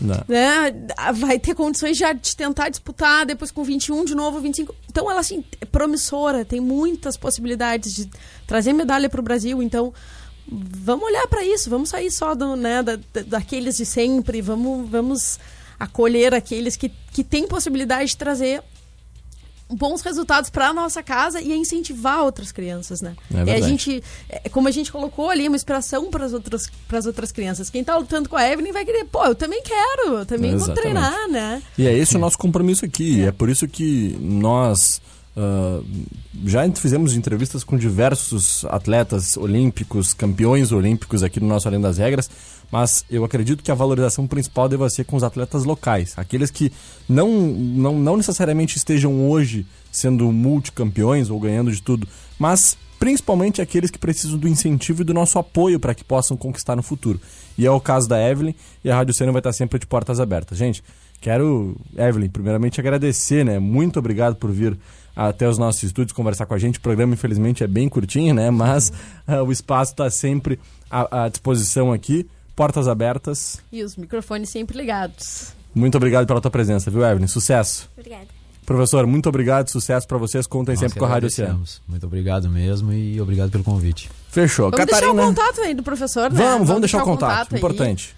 Né? 0.00 0.72
Vai 1.14 1.38
ter 1.38 1.54
condições 1.54 1.96
já 1.96 2.12
de 2.12 2.36
tentar 2.36 2.68
disputar, 2.68 3.24
depois 3.24 3.50
com 3.50 3.62
21 3.62 4.04
de 4.04 4.14
novo, 4.14 4.40
25. 4.40 4.74
Então 4.90 5.10
ela 5.10 5.20
assim, 5.20 5.44
é 5.60 5.64
promissora, 5.64 6.44
tem 6.44 6.60
muitas 6.60 7.16
possibilidades 7.16 7.94
de 7.94 8.10
trazer 8.46 8.72
medalha 8.72 9.08
para 9.08 9.20
o 9.20 9.22
Brasil, 9.22 9.62
então 9.62 9.92
vamos 10.46 11.04
olhar 11.06 11.26
para 11.28 11.44
isso, 11.44 11.70
vamos 11.70 11.88
sair 11.88 12.10
só 12.10 12.34
do, 12.34 12.54
né, 12.56 12.82
da- 12.82 12.98
daqueles 13.26 13.76
de 13.76 13.86
sempre, 13.86 14.42
vamos, 14.42 14.88
vamos 14.90 15.38
acolher 15.78 16.34
aqueles 16.34 16.76
que, 16.76 16.90
que 17.12 17.24
têm 17.24 17.46
possibilidade 17.48 18.10
de 18.10 18.16
trazer 18.16 18.62
bons 19.68 20.02
resultados 20.02 20.50
para 20.50 20.72
nossa 20.72 21.02
casa 21.02 21.40
e 21.40 21.52
a 21.52 21.56
incentivar 21.56 22.22
outras 22.22 22.52
crianças, 22.52 23.00
né? 23.00 23.16
É 23.34 23.44
e 23.44 23.50
a 23.50 23.60
gente, 23.60 24.02
é, 24.28 24.48
como 24.48 24.68
a 24.68 24.70
gente 24.70 24.92
colocou 24.92 25.30
ali, 25.30 25.46
uma 25.48 25.56
inspiração 25.56 26.10
para 26.10 26.24
as 26.24 26.32
outras, 26.32 26.70
pras 26.86 27.06
outras 27.06 27.32
crianças. 27.32 27.70
Quem 27.70 27.82
tá 27.82 27.96
lutando 27.96 28.28
com 28.28 28.36
a 28.36 28.48
Evelyn 28.48 28.72
vai 28.72 28.84
querer, 28.84 29.04
pô, 29.04 29.24
eu 29.24 29.34
também 29.34 29.62
quero, 29.62 30.18
eu 30.18 30.26
também 30.26 30.56
vou 30.56 30.72
treinar, 30.74 31.28
né? 31.28 31.62
E 31.78 31.86
é 31.86 31.96
esse 31.96 32.16
o 32.16 32.20
nosso 32.20 32.38
compromisso 32.38 32.84
aqui. 32.84 33.22
É, 33.22 33.32
por 33.32 33.48
isso 33.48 33.66
que 33.66 34.16
nós 34.20 35.00
ah, 35.36 35.82
já 36.44 36.70
fizemos 36.72 37.14
entrevistas 37.14 37.64
com 37.64 37.76
diversos 37.76 38.64
atletas 38.66 39.36
olímpicos, 39.36 40.14
campeões 40.14 40.72
olímpicos 40.72 41.22
aqui 41.22 41.40
no 41.40 41.46
nosso 41.46 41.66
Além 41.66 41.80
das 41.80 41.98
Regras, 41.98 42.30
mas 42.70 43.04
eu 43.10 43.24
acredito 43.24 43.62
que 43.62 43.70
a 43.70 43.74
valorização 43.74 44.26
principal 44.26 44.68
deva 44.68 44.88
ser 44.88 45.04
com 45.04 45.16
os 45.16 45.22
atletas 45.22 45.64
locais, 45.64 46.14
aqueles 46.16 46.50
que 46.50 46.72
não, 47.08 47.30
não, 47.30 47.98
não 47.98 48.16
necessariamente 48.16 48.76
estejam 48.76 49.28
hoje 49.28 49.66
sendo 49.90 50.30
multicampeões 50.32 51.30
ou 51.30 51.38
ganhando 51.38 51.70
de 51.70 51.82
tudo, 51.82 52.06
mas 52.38 52.76
principalmente 52.98 53.60
aqueles 53.60 53.90
que 53.90 53.98
precisam 53.98 54.38
do 54.38 54.48
incentivo 54.48 55.02
e 55.02 55.04
do 55.04 55.12
nosso 55.12 55.38
apoio 55.38 55.78
para 55.78 55.94
que 55.94 56.02
possam 56.02 56.36
conquistar 56.36 56.74
no 56.74 56.82
futuro. 56.82 57.20
E 57.58 57.66
é 57.66 57.70
o 57.70 57.80
caso 57.80 58.08
da 58.08 58.20
Evelyn, 58.20 58.54
e 58.82 58.90
a 58.90 58.96
Rádio 58.96 59.14
Cena 59.14 59.30
vai 59.30 59.40
estar 59.40 59.52
sempre 59.52 59.78
de 59.78 59.86
portas 59.86 60.18
abertas. 60.18 60.56
Gente, 60.56 60.82
quero, 61.20 61.76
Evelyn, 61.96 62.28
primeiramente 62.28 62.80
agradecer, 62.80 63.44
né? 63.44 63.58
Muito 63.58 63.98
obrigado 63.98 64.36
por 64.36 64.50
vir 64.50 64.78
até 65.14 65.48
os 65.48 65.58
nossos 65.58 65.82
estúdios 65.82 66.12
conversar 66.12 66.46
com 66.46 66.54
a 66.54 66.58
gente. 66.58 66.78
O 66.78 66.80
programa, 66.80 67.14
infelizmente, 67.14 67.62
é 67.62 67.66
bem 67.66 67.88
curtinho, 67.88 68.34
né? 68.34 68.50
Mas 68.50 68.92
uh, 69.28 69.42
o 69.46 69.52
espaço 69.52 69.92
está 69.92 70.10
sempre 70.10 70.58
à, 70.90 71.24
à 71.24 71.28
disposição 71.28 71.92
aqui. 71.92 72.26
Portas 72.56 72.86
abertas. 72.86 73.60
E 73.72 73.82
os 73.82 73.96
microfones 73.96 74.48
sempre 74.48 74.76
ligados. 74.76 75.52
Muito 75.74 75.96
obrigado 75.96 76.26
pela 76.26 76.40
tua 76.40 76.50
presença, 76.50 76.90
viu, 76.90 77.04
Evelyn? 77.04 77.26
Sucesso. 77.26 77.90
Obrigada. 77.96 78.28
Professor, 78.64 79.06
muito 79.06 79.28
obrigado, 79.28 79.68
sucesso 79.68 80.06
para 80.06 80.16
vocês. 80.16 80.46
Contem 80.46 80.72
Nós 80.72 80.80
sempre 80.80 80.98
com 80.98 81.04
a 81.04 81.08
Rádio 81.08 81.26
Oceano. 81.26 81.62
Muito 81.86 82.06
obrigado 82.06 82.48
mesmo 82.48 82.92
e 82.92 83.20
obrigado 83.20 83.50
pelo 83.50 83.62
convite. 83.62 84.10
Fechou. 84.30 84.70
Vamos 84.70 84.86
Catarina. 84.86 85.12
deixar 85.12 85.30
o 85.30 85.34
contato 85.34 85.60
aí 85.60 85.74
do 85.74 85.82
professor, 85.82 86.32
né? 86.32 86.42
Vamos, 86.42 86.68
vamos 86.68 86.80
deixar 86.80 87.02
o 87.02 87.04
contato. 87.04 87.52
aí. 87.52 87.58
Importante. 87.58 88.14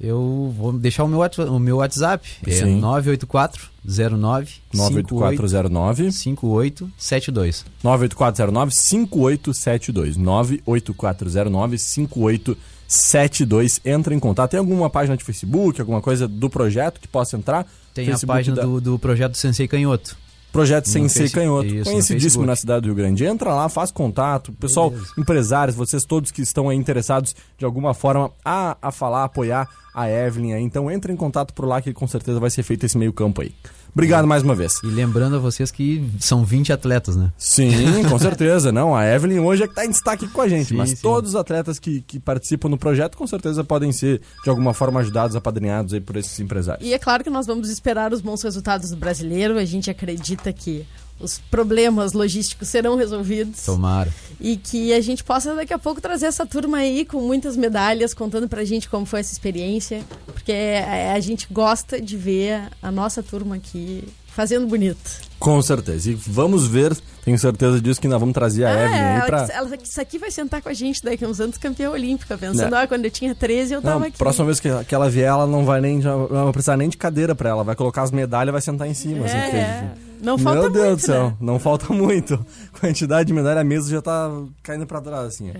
Eu 0.00 0.52
vou 0.56 0.72
deixar 0.72 1.04
o 1.04 1.08
meu, 1.08 1.20
o 1.20 1.58
meu 1.58 1.76
WhatsApp. 1.76 2.26
É 2.46 2.50
Sim. 2.52 2.80
984 2.80 3.68
09 3.84 4.54
98409 4.72 6.10
5872. 6.10 7.66
98409 7.84 8.72
5872. 8.72 10.16
98409 10.16 11.78
5872. 11.78 13.80
Entra 13.84 14.14
em 14.14 14.18
contato. 14.18 14.52
Tem 14.52 14.60
alguma 14.60 14.88
página 14.88 15.16
de 15.16 15.24
Facebook, 15.24 15.78
alguma 15.80 16.00
coisa 16.00 16.26
do 16.26 16.48
projeto 16.48 17.00
que 17.00 17.08
possa 17.08 17.36
entrar? 17.36 17.66
Tem 17.92 18.06
Facebook 18.06 18.32
a 18.32 18.36
página 18.36 18.56
da- 18.56 18.62
do, 18.62 18.80
do 18.80 18.98
projeto 18.98 19.36
Sensei 19.36 19.68
Canhoto. 19.68 20.16
Projeto 20.52 20.88
Sensei 20.88 21.22
Face- 21.28 21.34
Canhoto. 21.34 21.66
isso, 21.66 21.84
Conhecidíssimo 21.90 22.44
na 22.44 22.56
cidade 22.56 22.82
do 22.82 22.86
Rio 22.86 22.94
Grande. 22.94 23.24
Entra 23.24 23.54
lá, 23.54 23.68
faz 23.68 23.90
contato. 23.92 24.52
Pessoal, 24.52 24.90
Beleza. 24.90 25.12
empresários, 25.18 25.76
vocês 25.76 26.04
todos 26.04 26.30
que 26.30 26.42
estão 26.42 26.68
aí 26.68 26.76
interessados 26.76 27.34
de 27.56 27.64
alguma 27.64 27.94
forma 27.94 28.32
a, 28.44 28.76
a 28.82 28.90
falar, 28.90 29.24
apoiar 29.24 29.68
a 29.94 30.08
Evelyn 30.10 30.52
aí. 30.54 30.62
Então 30.62 30.90
entra 30.90 31.12
em 31.12 31.16
contato 31.16 31.54
por 31.54 31.64
lá 31.66 31.80
que 31.80 31.92
com 31.92 32.06
certeza 32.06 32.40
vai 32.40 32.50
ser 32.50 32.62
feito 32.64 32.84
esse 32.84 32.98
meio 32.98 33.12
campo 33.12 33.42
aí. 33.42 33.52
Obrigado 33.94 34.26
mais 34.26 34.42
uma 34.42 34.54
vez. 34.54 34.80
E 34.84 34.86
lembrando 34.86 35.36
a 35.36 35.38
vocês 35.38 35.70
que 35.70 36.04
são 36.18 36.44
20 36.44 36.72
atletas, 36.72 37.16
né? 37.16 37.32
Sim, 37.36 37.70
com 38.08 38.18
certeza. 38.20 38.70
Não, 38.72 38.94
a 38.94 39.04
Evelyn 39.06 39.40
hoje 39.40 39.62
é 39.64 39.66
que 39.66 39.72
está 39.72 39.84
em 39.84 39.90
destaque 39.90 40.28
com 40.28 40.40
a 40.40 40.48
gente, 40.48 40.68
Sim, 40.68 40.76
mas 40.76 40.90
sim. 40.90 40.96
todos 41.02 41.30
os 41.30 41.36
atletas 41.36 41.78
que, 41.78 42.00
que 42.02 42.18
participam 42.18 42.68
no 42.68 42.78
projeto 42.78 43.16
com 43.16 43.26
certeza 43.26 43.64
podem 43.64 43.92
ser 43.92 44.20
de 44.42 44.50
alguma 44.50 44.72
forma 44.72 45.00
ajudados, 45.00 45.36
apadrinhados 45.36 45.92
aí 45.94 46.00
por 46.00 46.16
esses 46.16 46.38
empresários. 46.40 46.86
E 46.86 46.94
é 46.94 46.98
claro 46.98 47.24
que 47.24 47.30
nós 47.30 47.46
vamos 47.46 47.68
esperar 47.68 48.12
os 48.12 48.20
bons 48.20 48.42
resultados 48.42 48.90
do 48.90 48.96
brasileiro. 48.96 49.58
A 49.58 49.64
gente 49.64 49.90
acredita 49.90 50.52
que 50.52 50.86
os 51.20 51.38
problemas 51.50 52.12
logísticos 52.12 52.68
serão 52.68 52.96
resolvidos. 52.96 53.64
Tomara. 53.64 54.12
E 54.40 54.56
que 54.56 54.92
a 54.94 55.00
gente 55.00 55.22
possa 55.22 55.54
daqui 55.54 55.72
a 55.74 55.78
pouco 55.78 56.00
trazer 56.00 56.26
essa 56.26 56.46
turma 56.46 56.78
aí 56.78 57.04
com 57.04 57.20
muitas 57.20 57.56
medalhas, 57.56 58.14
contando 58.14 58.48
pra 58.48 58.64
gente 58.64 58.88
como 58.88 59.04
foi 59.04 59.20
essa 59.20 59.32
experiência. 59.32 60.02
Porque 60.26 60.50
é- 60.52 61.12
a 61.12 61.20
gente 61.20 61.46
gosta 61.50 62.00
de 62.00 62.16
ver 62.16 62.62
a 62.82 62.90
nossa 62.90 63.22
turma 63.22 63.56
aqui 63.56 64.04
fazendo 64.34 64.66
bonito. 64.66 64.98
Com 65.38 65.60
certeza. 65.62 66.10
E 66.10 66.14
vamos 66.14 66.66
ver, 66.66 66.94
tenho 67.24 67.38
certeza 67.38 67.80
disso, 67.80 67.98
que 68.00 68.06
nós 68.06 68.20
vamos 68.20 68.34
trazer 68.34 68.64
a 68.66 68.72
Evelyn 68.72 68.94
aí 69.00 69.16
ela, 69.16 69.24
pra. 69.26 69.46
ela- 69.54 69.76
isso 69.82 69.98
aqui 70.00 70.18
vai 70.18 70.30
sentar 70.30 70.60
com 70.60 70.68
a 70.68 70.74
gente 70.74 71.02
daqui 71.02 71.24
a 71.24 71.28
uns 71.28 71.40
anos 71.40 71.56
campeã 71.56 71.90
olímpica, 71.90 72.36
pensando, 72.36 72.70
Né? 72.70 72.82
ah, 72.82 72.86
quando 72.86 73.06
eu 73.06 73.10
tinha 73.10 73.34
13 73.34 73.72
eu 73.74 73.80
tava 73.80 74.00
Não, 74.00 74.06
aqui. 74.06 74.18
próxima 74.18 74.44
vez 74.46 74.60
que, 74.60 74.68
que 74.84 74.94
ela 74.94 75.08
vier, 75.08 75.28
ela 75.28 75.46
não 75.46 75.64
vai 75.64 75.80
nem 75.80 75.98
não 75.98 76.26
vai 76.28 76.52
precisar 76.52 76.76
nem 76.76 76.88
de 76.90 76.96
cadeira 76.98 77.34
pra 77.34 77.48
ela. 77.48 77.64
Vai 77.64 77.74
colocar 77.74 78.02
as 78.02 78.10
medalhas 78.10 78.48
e 78.48 78.52
vai 78.52 78.60
sentar 78.60 78.86
em 78.86 78.92
cima. 78.94 79.24
assim, 79.24 79.36
É, 79.36 79.50
é. 79.56 79.90
Não 80.22 80.36
falta 80.36 80.60
Meu 80.60 80.70
Deus 80.70 80.86
muito, 80.88 81.00
do 81.00 81.06
céu, 81.06 81.24
né? 81.30 81.36
não 81.40 81.58
falta 81.58 81.90
muito. 81.94 82.44
Quantidade 82.78 83.26
de 83.28 83.32
medalha, 83.32 83.62
a 83.62 83.64
mesa 83.64 83.90
já 83.90 84.02
tá 84.02 84.30
caindo 84.62 84.86
pra 84.86 85.00
trás, 85.00 85.26
assim. 85.28 85.48
É. 85.48 85.54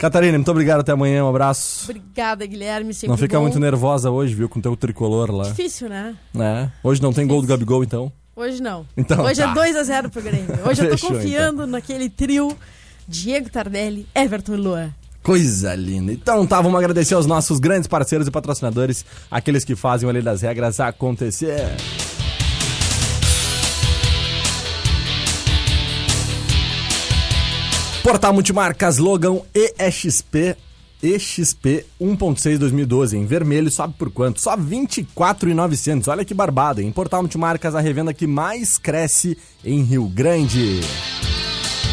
Catarina, 0.00 0.38
muito 0.38 0.50
obrigado, 0.50 0.80
até 0.80 0.92
amanhã, 0.92 1.22
um 1.22 1.28
abraço. 1.28 1.84
Obrigada, 1.84 2.46
Guilherme, 2.46 2.94
sempre 2.94 3.08
não 3.08 3.18
fica 3.18 3.36
bom. 3.36 3.42
muito 3.42 3.60
nervosa 3.60 4.10
hoje, 4.10 4.34
viu, 4.34 4.48
com 4.48 4.58
teu 4.58 4.74
tricolor 4.74 5.30
lá. 5.30 5.44
Difícil, 5.44 5.90
né? 5.90 6.16
É. 6.34 6.70
Hoje 6.82 7.02
não 7.02 7.12
tem 7.12 7.26
gol 7.26 7.42
do 7.42 7.46
Gabigol, 7.46 7.84
então. 7.84 8.10
Hoje 8.34 8.62
não. 8.62 8.86
Então, 8.96 9.22
Hoje 9.22 9.42
tá. 9.42 9.50
é 9.50 9.54
2x0 9.54 10.08
pro 10.08 10.22
Grêmio. 10.22 10.58
Hoje 10.66 10.82
eu 10.82 10.88
tô 10.88 10.96
Fechou, 10.96 11.10
então. 11.10 11.20
confiando 11.20 11.66
naquele 11.66 12.08
trio 12.08 12.56
Diego 13.06 13.50
Tardelli, 13.50 14.06
Everton 14.14 14.54
e 14.54 14.56
Luan. 14.56 14.90
Coisa 15.22 15.74
linda. 15.74 16.10
Então 16.14 16.46
tá, 16.46 16.62
vamos 16.62 16.78
agradecer 16.78 17.12
aos 17.12 17.26
nossos 17.26 17.60
grandes 17.60 17.86
parceiros 17.86 18.26
e 18.26 18.30
patrocinadores, 18.30 19.04
aqueles 19.30 19.64
que 19.64 19.76
fazem 19.76 20.08
o 20.08 20.12
Lei 20.12 20.22
das 20.22 20.40
Regras 20.40 20.80
acontecer. 20.80 21.76
Portal 28.02 28.32
Multimarcas 28.32 28.96
Logan 28.96 29.40
EXP 29.54 30.56
EXP 31.02 31.86
1.6 32.00 32.58
2012 32.58 33.16
em 33.16 33.26
vermelho, 33.26 33.70
sabe 33.70 33.94
por 33.98 34.10
quanto? 34.10 34.40
Só 34.40 34.56
24,900. 34.56 36.08
Olha 36.08 36.24
que 36.24 36.34
barbada, 36.34 36.82
hein? 36.82 36.90
Portal 36.92 37.22
Multimarcas, 37.22 37.74
a 37.74 37.80
revenda 37.80 38.14
que 38.14 38.26
mais 38.26 38.78
cresce 38.78 39.36
em 39.64 39.82
Rio 39.82 40.06
Grande. 40.08 40.80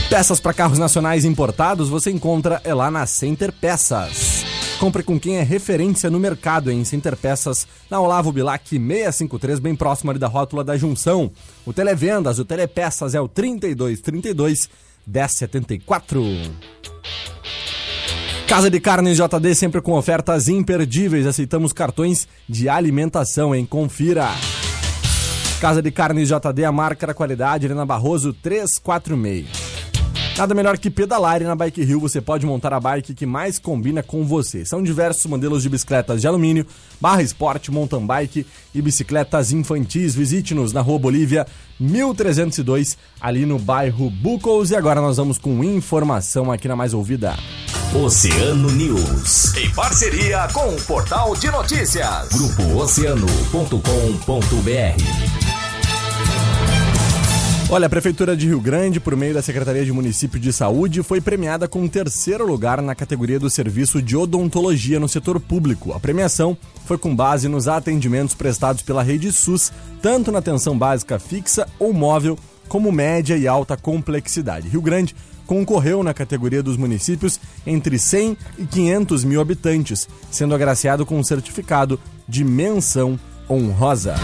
Peças 0.09 0.39
para 0.39 0.53
carros 0.53 0.79
nacionais 0.79 1.25
importados 1.25 1.89
você 1.89 2.09
encontra 2.09 2.61
é 2.63 2.73
lá 2.73 2.89
na 2.89 3.05
Center 3.05 3.51
Peças. 3.51 4.45
Compre 4.79 5.03
com 5.03 5.19
quem 5.19 5.37
é 5.37 5.43
referência 5.43 6.09
no 6.09 6.19
mercado 6.19 6.71
em 6.71 6.85
Center 6.85 7.17
Peças, 7.17 7.67
na 7.89 7.99
Olavo 7.99 8.31
Bilac 8.31 8.69
653, 8.69 9.59
bem 9.59 9.75
próximo 9.75 10.11
ali 10.11 10.19
da 10.19 10.27
rótula 10.27 10.63
da 10.63 10.77
Junção. 10.77 11.31
O 11.65 11.73
Televendas, 11.73 12.39
o 12.39 12.45
Telepeças 12.45 13.15
é 13.15 13.19
o 13.19 13.27
3232 13.27 14.69
1074. 15.07 16.21
Casa 18.47 18.69
de 18.69 18.79
Carnes 18.79 19.17
JD 19.17 19.55
sempre 19.55 19.81
com 19.81 19.93
ofertas 19.93 20.47
imperdíveis. 20.47 21.25
Aceitamos 21.25 21.73
cartões 21.73 22.27
de 22.47 22.69
alimentação, 22.69 23.53
hein? 23.55 23.65
Confira. 23.65 24.29
Casa 25.59 25.81
de 25.81 25.91
Carnes 25.91 26.29
JD, 26.29 26.65
a 26.65 26.71
marca 26.71 27.07
da 27.07 27.13
qualidade, 27.13 27.65
Helena 27.65 27.85
Barroso 27.85 28.33
346. 28.33 29.66
Nada 30.37 30.53
melhor 30.53 30.77
que 30.77 30.91
pedalar 30.91 31.41
e 31.41 31.45
na 31.45 31.55
Bike 31.55 31.81
Hill 31.81 31.99
você 31.99 32.21
pode 32.21 32.45
montar 32.45 32.71
a 32.71 32.79
bike 32.79 33.15
que 33.15 33.25
mais 33.25 33.57
combina 33.57 34.03
com 34.03 34.23
você. 34.23 34.63
São 34.63 34.83
diversos 34.83 35.25
modelos 35.25 35.63
de 35.63 35.69
bicicletas 35.69 36.21
de 36.21 36.27
alumínio, 36.27 36.63
barra 37.01 37.23
esporte, 37.23 37.71
mountain 37.71 38.05
bike 38.05 38.45
e 38.71 38.79
bicicletas 38.79 39.51
infantis. 39.51 40.13
Visite-nos 40.13 40.71
na 40.71 40.81
Rua 40.81 40.99
Bolívia 40.99 41.47
1302, 41.79 42.95
ali 43.19 43.47
no 43.47 43.57
bairro 43.57 44.11
Bucos. 44.11 44.69
E 44.69 44.75
agora 44.75 45.01
nós 45.01 45.17
vamos 45.17 45.39
com 45.39 45.63
informação 45.63 46.51
aqui 46.51 46.67
na 46.67 46.75
Mais 46.75 46.93
Ouvida. 46.93 47.35
Oceano 47.95 48.69
News. 48.69 49.55
Em 49.55 49.71
parceria 49.71 50.47
com 50.53 50.69
o 50.69 50.79
Portal 50.83 51.35
de 51.35 51.49
Notícias. 51.49 52.29
Grupo 52.29 52.77
Oceano.com.br. 52.77 55.26
Olha, 57.69 57.87
a 57.87 57.89
Prefeitura 57.89 58.35
de 58.35 58.47
Rio 58.47 58.61
Grande, 58.61 58.97
por 58.97 59.13
meio 59.13 59.33
da 59.33 59.41
Secretaria 59.41 59.83
de 59.83 59.91
Município 59.91 60.39
de 60.39 60.53
Saúde, 60.53 61.03
foi 61.03 61.19
premiada 61.19 61.67
com 61.67 61.83
o 61.83 61.89
terceiro 61.89 62.47
lugar 62.47 62.81
na 62.81 62.95
categoria 62.95 63.37
do 63.37 63.49
serviço 63.49 64.01
de 64.01 64.15
odontologia 64.15 65.01
no 65.01 65.09
setor 65.09 65.37
público. 65.37 65.91
A 65.91 65.99
premiação 65.99 66.57
foi 66.85 66.97
com 66.97 67.13
base 67.13 67.49
nos 67.49 67.67
atendimentos 67.67 68.33
prestados 68.33 68.81
pela 68.81 69.03
rede 69.03 69.33
SUS, 69.33 69.73
tanto 70.01 70.31
na 70.31 70.39
atenção 70.39 70.77
básica 70.77 71.19
fixa 71.19 71.67
ou 71.77 71.91
móvel, 71.91 72.39
como 72.69 72.89
média 72.89 73.35
e 73.35 73.49
alta 73.49 73.75
complexidade. 73.75 74.69
Rio 74.69 74.81
Grande 74.81 75.13
concorreu 75.45 76.01
na 76.03 76.13
categoria 76.13 76.63
dos 76.63 76.77
municípios 76.77 77.37
entre 77.65 77.99
100 77.99 78.37
e 78.59 78.65
500 78.65 79.25
mil 79.25 79.41
habitantes, 79.41 80.07
sendo 80.31 80.55
agraciado 80.55 81.05
com 81.05 81.19
um 81.19 81.23
certificado 81.23 81.99
de 82.29 82.45
menção 82.45 83.19
honrosa. 83.49 84.15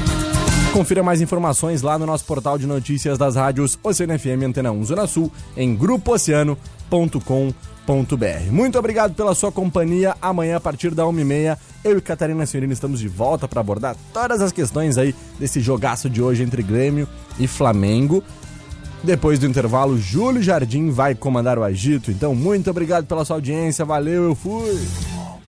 Confira 0.74 1.04
mais 1.04 1.22
informações 1.22 1.84
lá 1.84 2.00
no 2.00 2.06
nosso 2.08 2.26
portal 2.26 2.58
de 2.58 2.66
notícias 2.66 3.16
das 3.16 3.36
rádios 3.36 3.78
Oceano 3.84 4.18
FM 4.18 4.46
Antena 4.48 4.72
1 4.72 4.86
Zona 4.86 5.06
Sul 5.06 5.32
em 5.56 5.76
grupooceano.com.br. 5.76 8.52
Muito 8.52 8.80
obrigado 8.80 9.14
pela 9.14 9.36
sua 9.36 9.52
companhia. 9.52 10.16
Amanhã, 10.20 10.58
a 10.58 10.60
partir 10.60 10.96
da 10.96 11.04
1h30, 11.04 11.60
eu 11.84 12.00
e 12.00 12.02
Catarina 12.02 12.44
Senhorina 12.48 12.74
estamos 12.74 13.00
de 13.00 13.08
volta 13.08 13.48
para 13.48 13.62
abordar 13.62 13.96
todas 14.12 14.42
as 14.42 14.52
questões 14.52 14.98
aí 14.98 15.14
desse 15.40 15.62
jogaço 15.62 16.10
de 16.10 16.24
hoje 16.24 16.42
entre 16.42 16.64
Grêmio 16.64 17.08
e 17.38 17.46
Flamengo. 17.46 18.24
Depois 19.04 19.38
do 19.38 19.46
intervalo, 19.46 20.00
Júlio 20.00 20.42
Jardim 20.42 20.90
vai 20.90 21.14
comandar 21.14 21.60
o 21.60 21.64
agito. 21.64 22.10
Então, 22.10 22.34
muito 22.34 22.72
obrigado 22.72 23.06
pela 23.06 23.24
sua 23.24 23.36
audiência. 23.36 23.86
Valeu, 23.86 24.24
eu 24.24 24.34
fui! 24.34 24.82